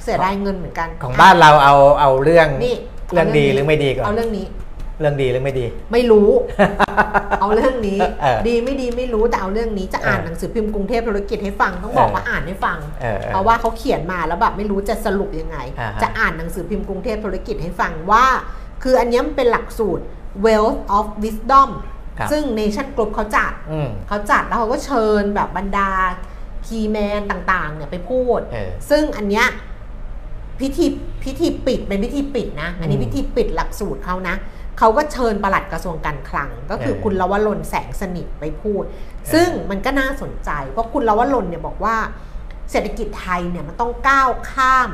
[0.04, 2.76] เสียดายเงินเหมือนกัน ของบ้านเราเอาเอาเรื่องนี่
[3.12, 4.46] เรื่องดีหรือไม่ดีก่อนเอาเรื่องนี้
[5.00, 6.30] เรื่องดีหรือไม่ดี ไม่รู้
[7.42, 18.26] เอาเรื่องนี้เออดีไม่ดีไม่รู้แต่เอาเรื่องนี้จะอ่านเออหนังสือพิมพ์กรุงเทพธุรกิจให้ฟังต้องบอกเออว่าอ่านให้ฟังเออเออเพราะว่าเขาเขียนมาแล้วแบบไม่รู้จะสรุปยังไงอ่าฮะจะอ่านหนังสือพิมพ์กรุงเทพธุรกิจให้ฟังว่า
[18.84, 20.04] คืออันเนี้ยมันเป็นหลักสูตร
[20.46, 21.70] Wealth of Wisdom
[22.20, 25.90] ครับซึ่ง Nation Group เขาจัดอืมเขาจัดแล้วเขาก็เชิญแบบบรรดา
[26.66, 29.48] คีแมนต่างๆเนี่ยไปพูดเออซึ่งอันเนี้ย
[30.60, 30.86] พิธี
[31.24, 34.36] พิธีปิดเป็นพิธีปิดนะ อันนี้อืมพิธีปิดหลักสูตรเขานะ
[34.78, 38.84] เขาก็เชิญปลัดกระทรวงการคลัง ก็คือเออคุณลวรนแสงสนิทไปพูด
[39.34, 41.96] ซึ่งมันก็น่าสนใจ เพราะคุณลวรนเนี่ยบอกว่า
[42.72, 44.90] เศรษฐกิจไทยเนี่ยมันต้องก้าวข้าม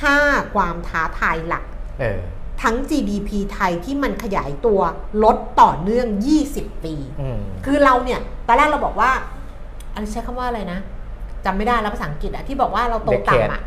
[0.00, 1.64] 5 ความท้าทายหลัก
[2.00, 2.20] เออ
[2.62, 4.80] ทั้ง GDP ไทยที่มันขยายตัว
[5.24, 6.06] ลดต่อเนื่อง
[6.46, 9.10] 20 ปีอืมคือเราเนี่ย ตอนแรกเราบอกว่า
[9.94, 10.80] อันนใช้คำว่าอะไรนะ
[11.44, 13.62] จำไม่ได้แล้วภาษาอังกฤษอะที่บอกว่าเราโต Decade ต่ำอะ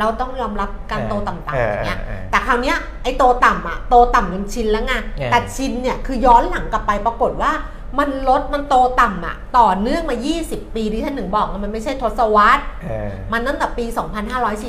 [0.00, 7.52] เราต้องยอมรับการโตต่ำๆอย่างเงี้ยเออเออเออแต่คราวเนี้ยไอ้โตต่ำอะโตต่ำจนชินแล้วไงเออแต่ชินเนี่ยคือย้อนหลังกลับไปปรากฏว่า
[7.98, 14.08] มันลดมันโตต่ำอะต่อเนื่องมา 20 ปีที่ท่านหนึ่งบอกว่ามันไม่ใช่ทศวรรษเออมันตั้งแต่ปีสอง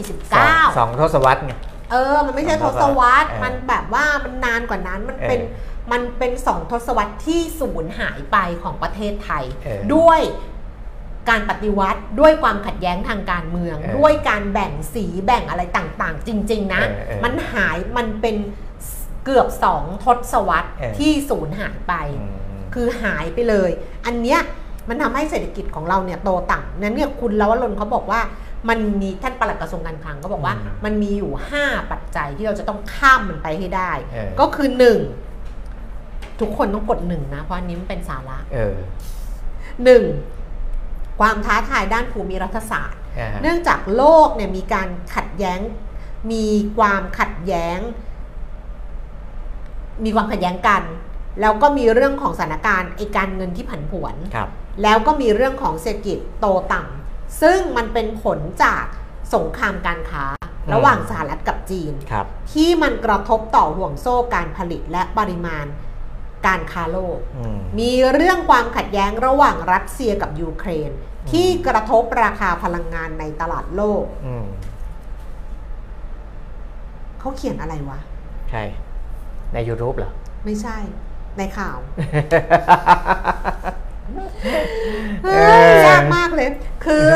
[0.04, 1.54] 2549 สองทศวรรษไง
[1.92, 10.20] เออ มันไม่ใช่ทศวรรษเออมันแบบว่ามันนานกว่านั้นมันเป็นเออมันเป็นสองทศวรรษที่สูญหายไปของประเทศไทยเออด้วย
[11.30, 18.36] การปฏิวัติด้วยความขัดแย้งทางการเมืองเออด้วยการแบ่งสีแบ่งอะไรต่างๆ จริง ๆ นะเออเออมันหายมันเป็น
[19.26, 22.36] เกือบสองทศวรรษเออที่สูญหายไปอืม
[22.74, 23.72] คือหายไปเลย
[24.06, 24.40] อันเนี้ย
[24.90, 28.22] มันทำให้เศรษฐกิจของเราเนี่ยโตต่ำนั้นเนี่ยคุณลวรนเขาบอกว่า
[28.70, 34.70] มันมีท่านปลัดกระทรวงการคลังก็บอกว่าอืมมันมีอยู่ 5 ปัจจัยที่เราจะต้องข้ามมันไปให้ได้เออก็คือ
[35.54, 38.76] 1 ทุกคนต้องกดหนึ่งนะ เพราะอันนี้มันเป็นสาระเออ
[40.00, 40.41] 1.
[41.22, 45.60] ความท้าทายด้านภูมิรัฐศาสตร์อ่าฮะเนื่องจากโลกเนี่ยมีการขัดแย้ง
[46.32, 46.48] มี
[46.78, 47.80] ความขัดแย้ง
[50.04, 50.84] มีความขัดแย้งกัน
[51.42, 54.50] แล้วก็มีเรื่องของสถานการณ์ไอการเงินที่ผันผวนครับ
[54.84, 58.86] แล้วก็มีเรื่องของเศรษฐกิจโตต่ำซึ่งมันเป็นผลจาก
[59.34, 60.26] สงครามการค้า
[60.74, 65.66] ระหว่างสหรัฐกับจีนครับที่มันกระทบต่อห่วงโซ่การผลิตและปริมาณ
[66.48, 70.92] การค้าโลกอืมมีเรื่องความขัดแย้งระหว่างรัสเซียกับยูเครน
[71.32, 74.46] ที่กระทบราคาพลังงานในตลาดโลกอืม
[77.20, 78.00] เขาเขียนอะไรวะ
[78.50, 78.64] ใช่
[79.54, 80.12] ใน YouTube เหรอ
[80.46, 80.78] ไม่ใช่
[81.38, 81.78] ในข่าว
[85.24, 86.48] เอเอ้อยยากมากเลย
[86.86, 87.08] คือ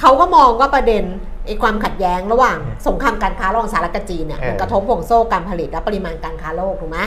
[0.00, 1.04] เขาก็มองว่าประเด็น
[1.46, 6.98] ไอ้ความขัดแย้งระหว่างสงครามการค้าระหว่างสหรัฐกับจีนเนี่ยเออมันกระทบห่วงโซ่การผลิตและปริมาณการค้าโลกถูกไหม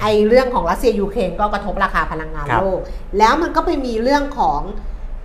[0.00, 2.80] ไอ้เรื่องของรัสเซียยูเครนก็กระทบราคาพลังงานครับโลก
[3.18, 4.60] แล้วมันก็ไปมีเรื่องของ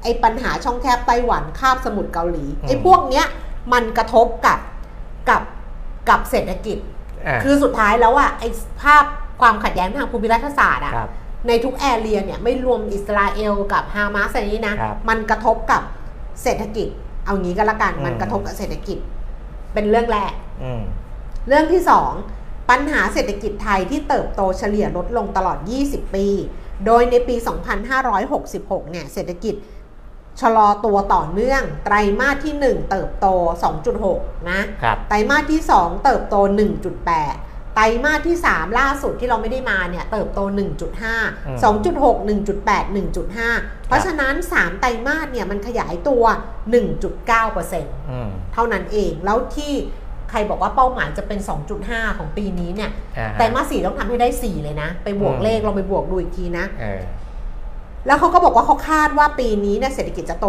[0.04, 3.26] ไอ้ปัญหาช่องแคบไต้หวันคาบสมุทรเกาหลีไอ้พวกเนี้ย
[3.74, 4.60] มันกระทบกับ
[5.30, 5.42] กับ
[6.10, 6.78] กับเศรษฐกิจ
[7.28, 8.48] อ่าคือสุดท้ายแล้วอะไอ้
[8.82, 9.04] ภาพ
[9.42, 11.10] ความขัดแย้งทางภูมิรัฐศาสตร์อะครับ
[11.48, 15.82] ในทุกแอเรียเนี่ยไม่รวมอิสราเอลกับฮามาสอะไรนี้นะครับมันกระทบกับ
[16.44, 16.88] เศรษฐกิจ
[17.26, 18.98] เอางี้ก็แล้วกันอืมมันกระทบกับเศรษฐกิจ
[19.74, 20.82] เป็นเรื่องแรกอืม
[21.48, 22.37] เรื่องที่2
[22.70, 25.58] ปัญหาเศรษฐกิจไทยที่เติบโตเฉลี่ยลดลงตลอด
[25.88, 26.28] 20 ปี
[26.86, 27.36] โดยในปี
[28.14, 29.56] 2566 เนี่ย เศรษฐกิจ
[30.42, 33.28] ชะลอตัวต่อเนื่อง ไตรมาสที่ 1 เติบโต
[33.88, 36.36] 2.6 นะครับไตรมาสที่ 2 เติบโต
[37.06, 40.40] 1.8 ไตรมาสที่ 3 ล่าสุดที่เราไม่ได้มาเนี่ย เติบโต
[41.06, 42.84] 1.5 2.6 1.8
[43.38, 46.24] 1.5 เพราะฉะนั้น 3 ไตรมาสเนี่ยมันขยายตัว
[46.98, 49.74] 1.9%อืมเท่านั้นเอง แล้วที่
[50.30, 51.40] ใครบอกว่าเป้าหมายจะเป็น
[51.80, 57.02] 2.5 ของปีนี้เนี่ยอ่าฮะแต่มาสสี่ต้องทำให้ได้ 4 เลยนะ ไปบวกอืมเลขลองไปบวกดูอีกทีนะเออ
[58.08, 60.46] แล้วเขาก็บอกว่าเขาคาดว่าปีนี้เนี่ยเศรษฐกิจจะโต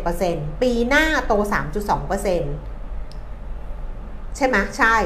[0.00, 1.32] 2.7%ปีหน้าโต
[2.10, 4.96] 3.2%ใช่ไหมใช่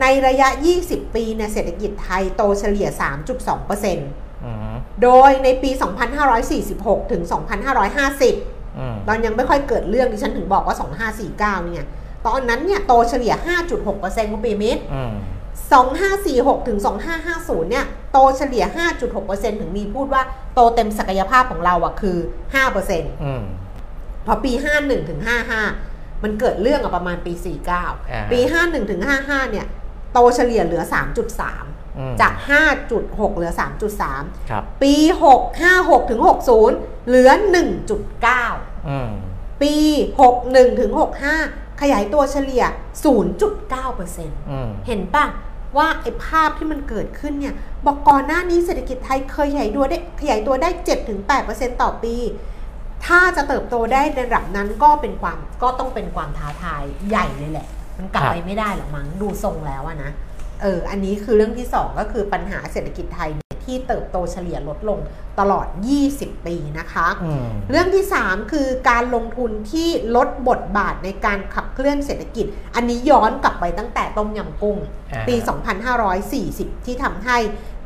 [0.00, 0.48] ในระยะ
[0.82, 2.88] 20 ปีเนี่ยเศรษฐกิจไทยโตเฉลี่ย
[3.46, 5.70] 3.2%อืมโดยในปี
[6.40, 7.22] 2546 ถึง
[8.00, 10.76] 2550อืมตอนยังไม่ค่อยเกิดเรื่องดิฉันถึงบอกว่า
[11.18, 11.86] 2549 เนี่ย
[12.26, 13.34] ตอนนั้นเนี่ยโตเฉลี่ย
[13.82, 15.12] 5.6%คุณปีมิตรอืม
[15.80, 16.78] 2546 ถึง
[17.24, 18.64] 2550 เนี่ย โตเฉลี่ย
[19.12, 20.22] 5.6%ถึงมีพูดว่า
[20.54, 22.16] โตเต็มศักยภาพของเราอะคือ
[22.70, 23.42] 5%อืม
[24.26, 25.20] พอปี 51 ถึง
[25.66, 29.66] 55 มันเกิดเรื่องอะประมาณปีอ่า49 ปี 51 ถึง 55 เนี่ย
[30.12, 30.82] โตเฉลี่ยเหลือ
[31.40, 32.34] 3.3อืมจาก
[32.86, 33.52] 5.6 เหลือ
[34.00, 34.94] 3.3ครับปี
[35.34, 36.20] 6 56 ถึง
[36.68, 37.30] 60 เหลือ
[38.08, 39.10] 1.9อืม
[39.62, 39.74] ปี
[40.26, 42.62] 61 ถึง 65 ขยายตัวเฉลี่ย
[43.40, 45.24] 0.9%อืมเห็นป่ะ
[45.76, 47.54] ว่าไอ้ภาพที่มันเกิดขึ้นเนี่ย
[47.86, 50.68] บอกก่อนหน้านี้เศรษฐกิจไทยเคยขยายตัวได้ขยายตัวได้
[51.26, 52.14] 7-8%ต่อปี
[53.06, 57.66] ถ้าจะเติบโตได้ในระดับนั้นก็เป็นความก็ต้องเป็นความท้าทายใหญ่เลยแหละ
[57.98, 60.10] มันกลับครับไปไม่ได้หรอกมั้งดูทรงแล้วอะนะ
[60.62, 64.98] เอออันนี้คือเรื่องที่สองก็คือปัญหาเศรษฐกิจไทยเนี่ยที่เติบโตเฉลี่ยลดลง
[65.40, 65.66] ตลอด
[66.06, 74.78] 20 ปีนะคะอืมเรื่องที่ 3 คือการลงทุนที่ลดบทบาทในการขับเคลื่อนเศรษฐกิจ อันนี้ย้อนกลับไปตั้งแต่ต้มยำกุ้ง
[75.12, 75.36] อ่าปี
[76.10, 77.38] 2540 ที่ทำให้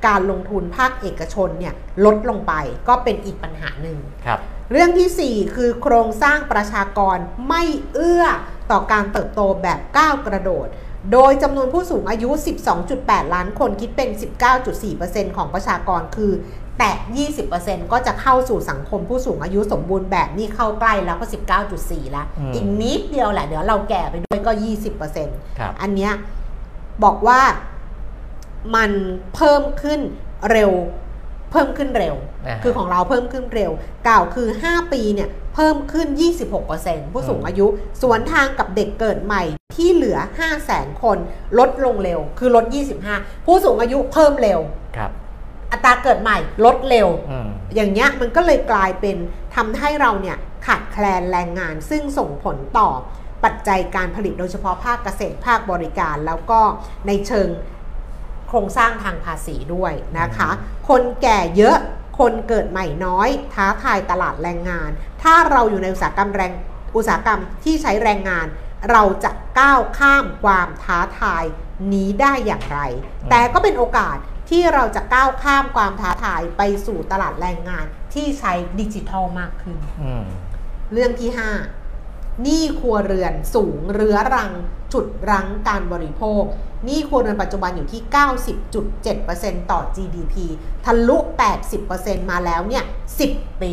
[0.06, 2.54] การลงทุนภาคเอกชนเนี่ยลดลงไป
[2.88, 4.40] ก็เป็นอีกปัญหาหนึ่งครับ
[4.72, 7.16] เรื่องทีสี่ 4 คือโครงสร้างประชากร
[7.48, 7.62] ไม่
[7.92, 8.24] เอื้อ
[8.70, 10.66] ต่อการเติบโตแบบก้าวกระโดด
[11.12, 12.30] โดยจำนวนผู้สูงอายุ
[12.82, 14.10] 12.8 ล้านคนคิดเป็น
[14.72, 16.32] 19.4%ของประชากรคือ
[16.78, 16.96] แตะ
[17.44, 21.26] 20%ก็จะเข้าสู่สังคมผู้สูงอายุสมบูรณ์แบบนี่เข้าใกล้แล้วก็
[21.68, 24.52] 19.4 แล้วอืมอีกนิดเดียวแหละ เดี๋ยวเราแก่ไปด้วยก็
[25.04, 26.12] 20%ครับอันเนี้ย
[27.04, 27.40] บอกว่า
[28.74, 28.90] มัน
[29.34, 30.00] เพิ่มขึ้น
[30.50, 30.72] เร็ว
[31.50, 33.70] เพิ่มขึ้นเร็วอ่าฮะคือของเราเพิ่มขึ้นเร็ว
[34.06, 36.08] กล่าวคือ 5 ปีเนี่ย เพิ่มขึ้น
[36.60, 37.66] 26%ผู้สูงอืมอายุ
[38.02, 39.42] สวนทางกับเด็กเกิดใหม่
[39.76, 41.18] ที่เหลือ 5 0 0แสนคน
[41.58, 42.64] ลดลงเร็ว คือลด
[43.06, 44.60] 25 ผู้สูงอายุเพิ่มเร็ว
[44.96, 45.10] ครับ
[45.72, 49.16] อัตราเกิดใหม่ลดเร็วอืมอย่างเงี้ยมันก็เลยกลายเป็น
[49.54, 50.36] ทำให้เราเนี่ย
[50.66, 52.90] ขาดแคลนแรงงาน ซึ่งส่งผลต่อ
[53.44, 56.60] ปัจจัยการผลิตโดยเฉพาะภาคเกษตรภาคบริการ แล้วก็
[57.06, 57.48] ในเชิง
[58.48, 60.50] โครงสร้างทางภาษีด้วยนะคะ
[60.88, 61.78] คนแก่เยอะ
[62.18, 64.90] คนเกิดใหม่น้อย ท้าทายตลาดแรงงาน
[65.22, 66.52] ถ้าเราอยู่ในอุตสาหกรรมแรง
[66.96, 68.46] อุตสาหกรรมที่ใช้แรงงาน
[68.90, 71.44] เราจะก้าวข้ามความท้าทาย
[71.92, 72.80] นี้ได้อย่างไร
[73.22, 74.16] อืมแต่ก็เป็นโอกาส
[74.50, 80.24] ที่เราจะก้าวข้ามความท้าทายไปสู่ตลาดแรงงานที่ใช้ดิจิทัลมากขึ้นอืม
[80.92, 81.30] เรื่องที่
[81.86, 84.52] 5หนี้ครัวเรือนสูงเรื้อรัง
[84.92, 86.42] จุดรั้งการบริโภค
[86.73, 88.02] ห นี้ครัวเรือนปัจจุบันอยู่ที่
[89.22, 90.34] 90.7%ต่อ GDP
[90.84, 91.18] ทะลุ
[91.74, 92.84] 80%มาแล้วเนี่ย
[93.22, 93.72] 10 ปี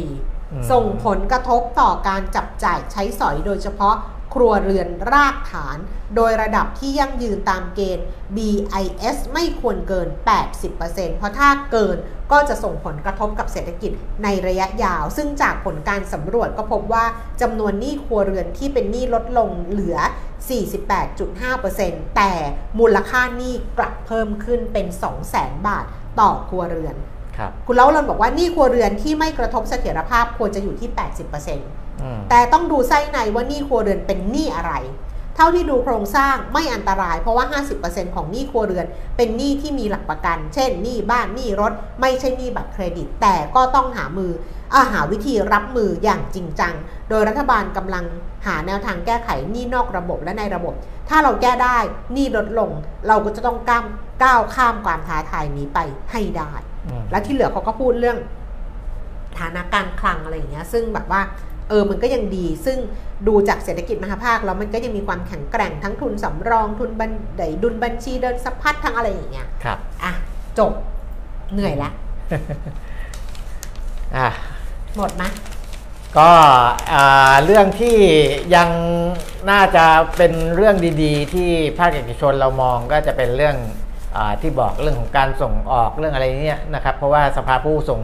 [0.52, 3.96] อืมส่งผลกระทบต่อการจับจ่ายใช้สอยโดยเฉพาะ
[4.34, 5.78] ครัวเรือนรากฐาน
[6.16, 8.06] โดยระดับที่ยั่งยืนตามเกณฑ์
[8.36, 10.08] BIS ไม่ควรเกิน
[10.60, 11.98] 80%เพราะถ้าเกิน
[12.32, 13.92] ก็จะส่งผลกระทบกับเศรษฐกิจ
[14.24, 17.06] ในระยะยาว ซึ่งจากผลการสำรวจก็พบว่า
[17.42, 19.98] จำนวนหนี้ครัวเรือนที่เป็นหนี้ลดลงเหลือ
[20.50, 22.32] 48.5%แต่
[22.80, 24.88] มูลค่าหนี้กลับเพิ่มขึ้นเป็น
[25.28, 25.86] 200,000 บาท
[26.20, 26.96] ต่อครัวเรือน
[27.38, 30.90] ครับคุณเล่าเรนบอกว่าหนี้ครัวเรือนที่ไม่กระทบเสถียรภาพควรจะอยู่ที่
[31.46, 34.74] 80%อืมแต่ต้องดูไส้ในว่าหนี้ครัวเรือนเป็นหนี้อะไร
[35.36, 38.86] เท่าที่ดูโครงสร้างไม่อันตราย เพราะว่า 50%ของหนี้ครัวเรือน
[39.18, 44.32] เป็นหนี้ที่มีหลักประกัน เช่นหนี้บ้านหนี้รถ ไม่ใช่หนี้บัตรเครดิต แต่ก็ต้องหามือ
[44.76, 46.74] อาหาวิธีรับมืออย่างจริงจัง
[47.10, 48.06] โดยรัฐบาลกำลัง
[48.46, 50.74] หาแนวทางแก้ไขหนี้นอกระบบและในระบบ
[51.10, 51.78] ถ้าเราแก้ได้
[52.14, 52.72] หนี้ลดลง
[53.08, 53.84] เราก็จะต้องก้าว
[54.24, 55.80] ก้าวข้ามความท้าทายนี้ไป
[56.12, 56.52] ให้ได้
[56.88, 58.18] อืมและที่เหลือเขาก็พูดเรื่อง
[59.40, 61.22] ฐานะการคลังอะไรอย่างเงี้ย ซึ่งแบบว่า
[61.70, 62.78] เออ มันก็ยังดี ซึ่ง
[63.28, 70.14] ดูจากเศรษฐกิจมหาภาคแล้วมันก็ยังมีความแข็งแกร่งทั้งทุนสำรอง ทุนบันไดดุลบัญชีเดินสะพัดทั้งอะไรอย่างเงี้ย ครับ อะ
[70.60, 70.74] จบ
[71.54, 71.92] เหนื่อยละ
[74.18, 74.30] อะ
[74.98, 75.24] หมดไหม
[76.18, 76.32] ก็
[76.94, 77.98] อ่าเรื่องที่
[78.56, 78.70] ยัง
[79.52, 79.86] น่าจะ
[80.18, 83.56] เป็นเรื่องดีๆ ที่ภาคเอกชนเรามองก็จะเป็นเรื่อง
[84.16, 88.02] อาที่บอกเรื่องของการส่งออกเรื่องอะไรเนี่ยนะครับ เพราะว่าสภาผู้ส่ง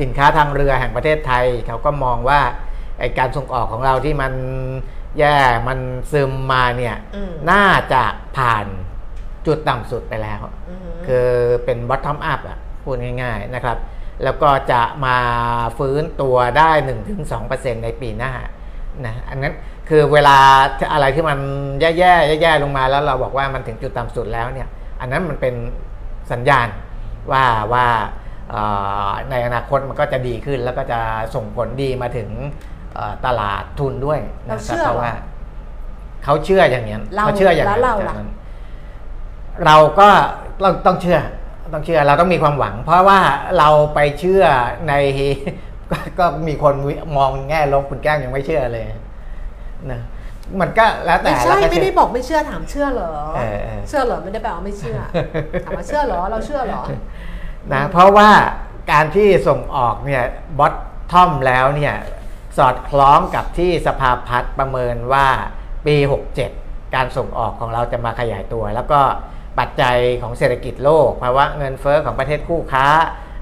[0.00, 2.40] สินค้าทางเรือแห่งประเทศไทย เขาก็มองว่า
[3.00, 4.32] ไอการส่งออกของเราที่มัน
[5.18, 5.36] แย่
[5.68, 5.78] มัน
[6.12, 8.04] ซึมมาเนี่ยอืมน่าจะ
[8.36, 8.66] ผ่าน
[9.46, 11.28] จุดต่ำสุดไปแล้วอืมคือ
[11.64, 13.76] เป็น bottom up อะพูดง่าย ๆนะครับ
[14.22, 15.16] แล้วก็จะมา
[15.78, 16.70] ฟื้นตัวได้
[17.26, 18.32] 1-2%ในปีหน้า
[19.06, 19.54] นะอันนั้น
[19.88, 20.36] คือเวลา
[20.92, 21.38] อะไรที่มัน
[21.80, 24.68] แย่ๆแย่ๆลงมาแล้วเราบอกว่ามันถึงจุดต่ำสุดแล้วเนี่ย
[25.00, 25.54] อันนั้นมันเป็น
[26.32, 26.68] สัญญาณ
[27.32, 27.86] ว่าว่า
[28.50, 28.62] เอ่
[29.08, 31.00] อในอนาคตมันก็จะดีขึ้นแล้วก็จะ
[31.34, 32.28] ส่งผลดีมาถึง
[32.94, 35.12] เอ่อตลาดทุนด้วยนะเราคเชื่รับอเพราะว่า
[36.24, 38.30] เขาเชื่ออย่างนี้นเราเขาเชื่ออย่างแล้วนั้นเราล่ะจากนั้น
[39.64, 40.08] เราก็
[40.62, 41.18] ต้องต้องเชื่อ
[41.74, 43.20] ต้องเชื่อเราต้องมีความหวัง เพราะว่า
[43.58, 44.44] เราไปเชื่อ
[44.88, 44.92] ใน
[45.90, 46.74] ก็ก็มีคน
[47.16, 48.86] มองแง่ลบคุณแก้มยังไม่เชื่อเลย
[49.90, 50.00] นะ
[50.60, 54.98] มันก็แล้วแต่ไม่ใช่แล้วก็ไม่ได้เชื่อบอกไม่เชื่อถามเชื่อเหรอเออเออเชื่อเหรอไม่ได้แปลว่าไม่เชื่อ
[55.64, 56.82] ถามว่าเชื่อเหรอเราเชื่อเหรอ
[57.72, 58.30] นะเพราะว่า
[58.92, 60.24] การที่ส่งออกเนี่ย
[60.58, 60.74] บอท
[61.12, 61.94] ทอมแล้วเนี่ย
[62.58, 65.26] สอดคล้องกับที่สภาพัฒน์ประเมินว่า
[65.86, 65.96] ปี
[66.44, 69.00] 67 การส่งออกของเราจะมาขยายตัว แล้วก็
[69.58, 72.86] ปัจจัยของเศรษฐกิจโลกภาวะเงินเฟอ้อของประเทศคู่ค้า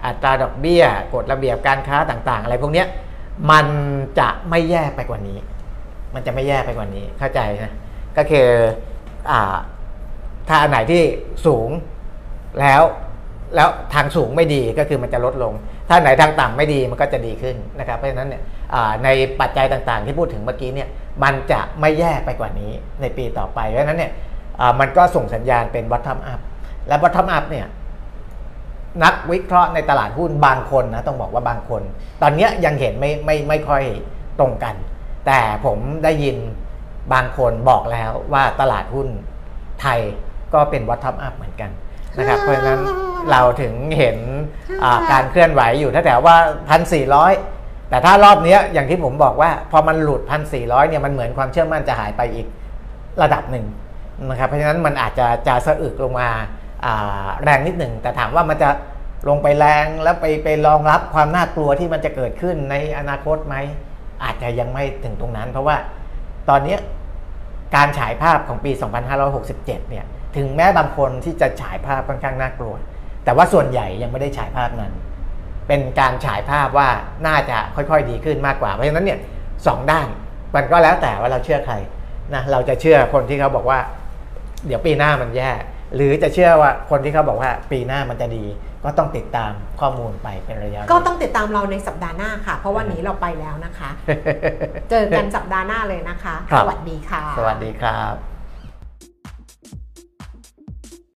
[0.07, 0.85] อัตราดอกเบี้ย
[1.15, 2.85] กฎระเบียบการค้าต่าง ๆ อะไรพวกนี้
[3.51, 3.67] มัน
[4.19, 5.39] จะไม่แย่ไปกว่านี้
[6.15, 7.75] มันจะไม่แย่ไปกว่านี้เข้าใจนะ
[8.17, 8.49] ก็คือ
[9.31, 9.33] อ
[10.49, 11.03] ถ้าอันไหนที่
[11.47, 11.69] สูง
[12.61, 12.83] แล้ว
[13.57, 15.53] แล้วทางสูงไม่ดีก็คือมันจะลดลง
[15.89, 18.43] ถ้าไหนทางต่ำไม่ดีมันก็จะดีขึ้นนะครับ เพราะฉะนั้นเนี่ย
[19.05, 19.09] ใน
[19.41, 20.89] ปัจจัยต่างๆ ที่พูดถึงเมื่อกี้เนี่ย
[21.23, 24.13] มันจะไม่แย่ไปกว่านี้ในปีต่อไป เพราะฉะนั้นเนี่ย
[24.81, 26.41] มันก็ส่งสัญญาณเป็น bottom up
[26.89, 27.67] และ bottom up เนี่ย
[29.05, 31.83] นักวิเคราะห์ในตลาดหุ้นบางคนนะต้องบอกว่าบางคน
[32.23, 33.83] ตอนนี้ยังเห็นไม่ไม่ไม่ค่อย
[34.41, 34.75] ตรงกัน
[35.27, 36.37] แต่ผมได้ยิน
[37.13, 39.09] บางคนบอกแล้วว่าตลาดหุ้น
[39.81, 40.01] ไทย
[40.55, 41.71] ก็เป็น bottom up เหมือนกัน
[42.19, 42.81] นะครับเพราะฉะนั้น
[43.31, 44.19] เราถึงเห็น
[45.13, 46.37] การเคลื่อนไหวอยู่ถ้าแต่ว่า
[47.13, 50.23] 1,400 แต่ถ้ารอบนี้อย่างที่ผมบอกว่า พอมันหลุด
[50.57, 52.47] 1,400เนี่ยมันเหมือนความเชื่อมั่นจะหายไปอีก
[53.23, 53.65] ระดับหนึ่ง
[54.31, 58.70] นะครับเพราะฉะนั้นมันอาจจะจะสะอึกลงมาาแรงนิดหนึ่งแต่ถามว่ามันจะ
[59.29, 63.57] ลงไปแรงแล้วไปไปรองรับความน่ากลัวที่มันจะเกิดขึ้นในอนาคตไหม
[64.25, 65.77] อาจจะยังไม่ถึงตรงนั้น เพราะว่า
[66.49, 66.77] ตอนนี้
[67.77, 68.73] การฉายภาพของปี
[69.31, 70.05] 2567 เนี่ย
[70.37, 72.75] ถึงแม้บางคนที่จะฉายภาพค่อนข้างน่ากลัว
[73.25, 74.93] แต่ว่าส่วนใหญ่ยังไม่ได้ฉายภาพนั้น
[75.68, 76.89] เป็นการฉายภาพว่า
[77.27, 79.18] น่าจะค่อยๆดีขึ้นมากกว่า เพราะฉะนั้นเนี่ย
[79.66, 80.09] สองด้าน
[80.55, 81.75] มันก็แล้วแต่ว่าเราเชื่อใคร
[82.35, 83.79] นะเราจะเชื่อคนที่เขาบอกว่า
[84.67, 85.51] เดี๋ยวปีหน้ามันแย่
[85.95, 88.45] หรือจะเชื่อว่าคนที่เขาบอกว่าปีหน้ามันจะดี
[88.85, 93.91] ก็ต้องติดตามข้อมูลไปเป็นระยะ ก็ต้องติดตามเราในสัปดาห์หน้าค่ะ เพราะวันนี้เราไปแล้วนะคะ
[94.91, 98.32] เจอกันสัปดาห์หน้าเลยนะคะครับสวัสดีค่ะ สวัสดีครับ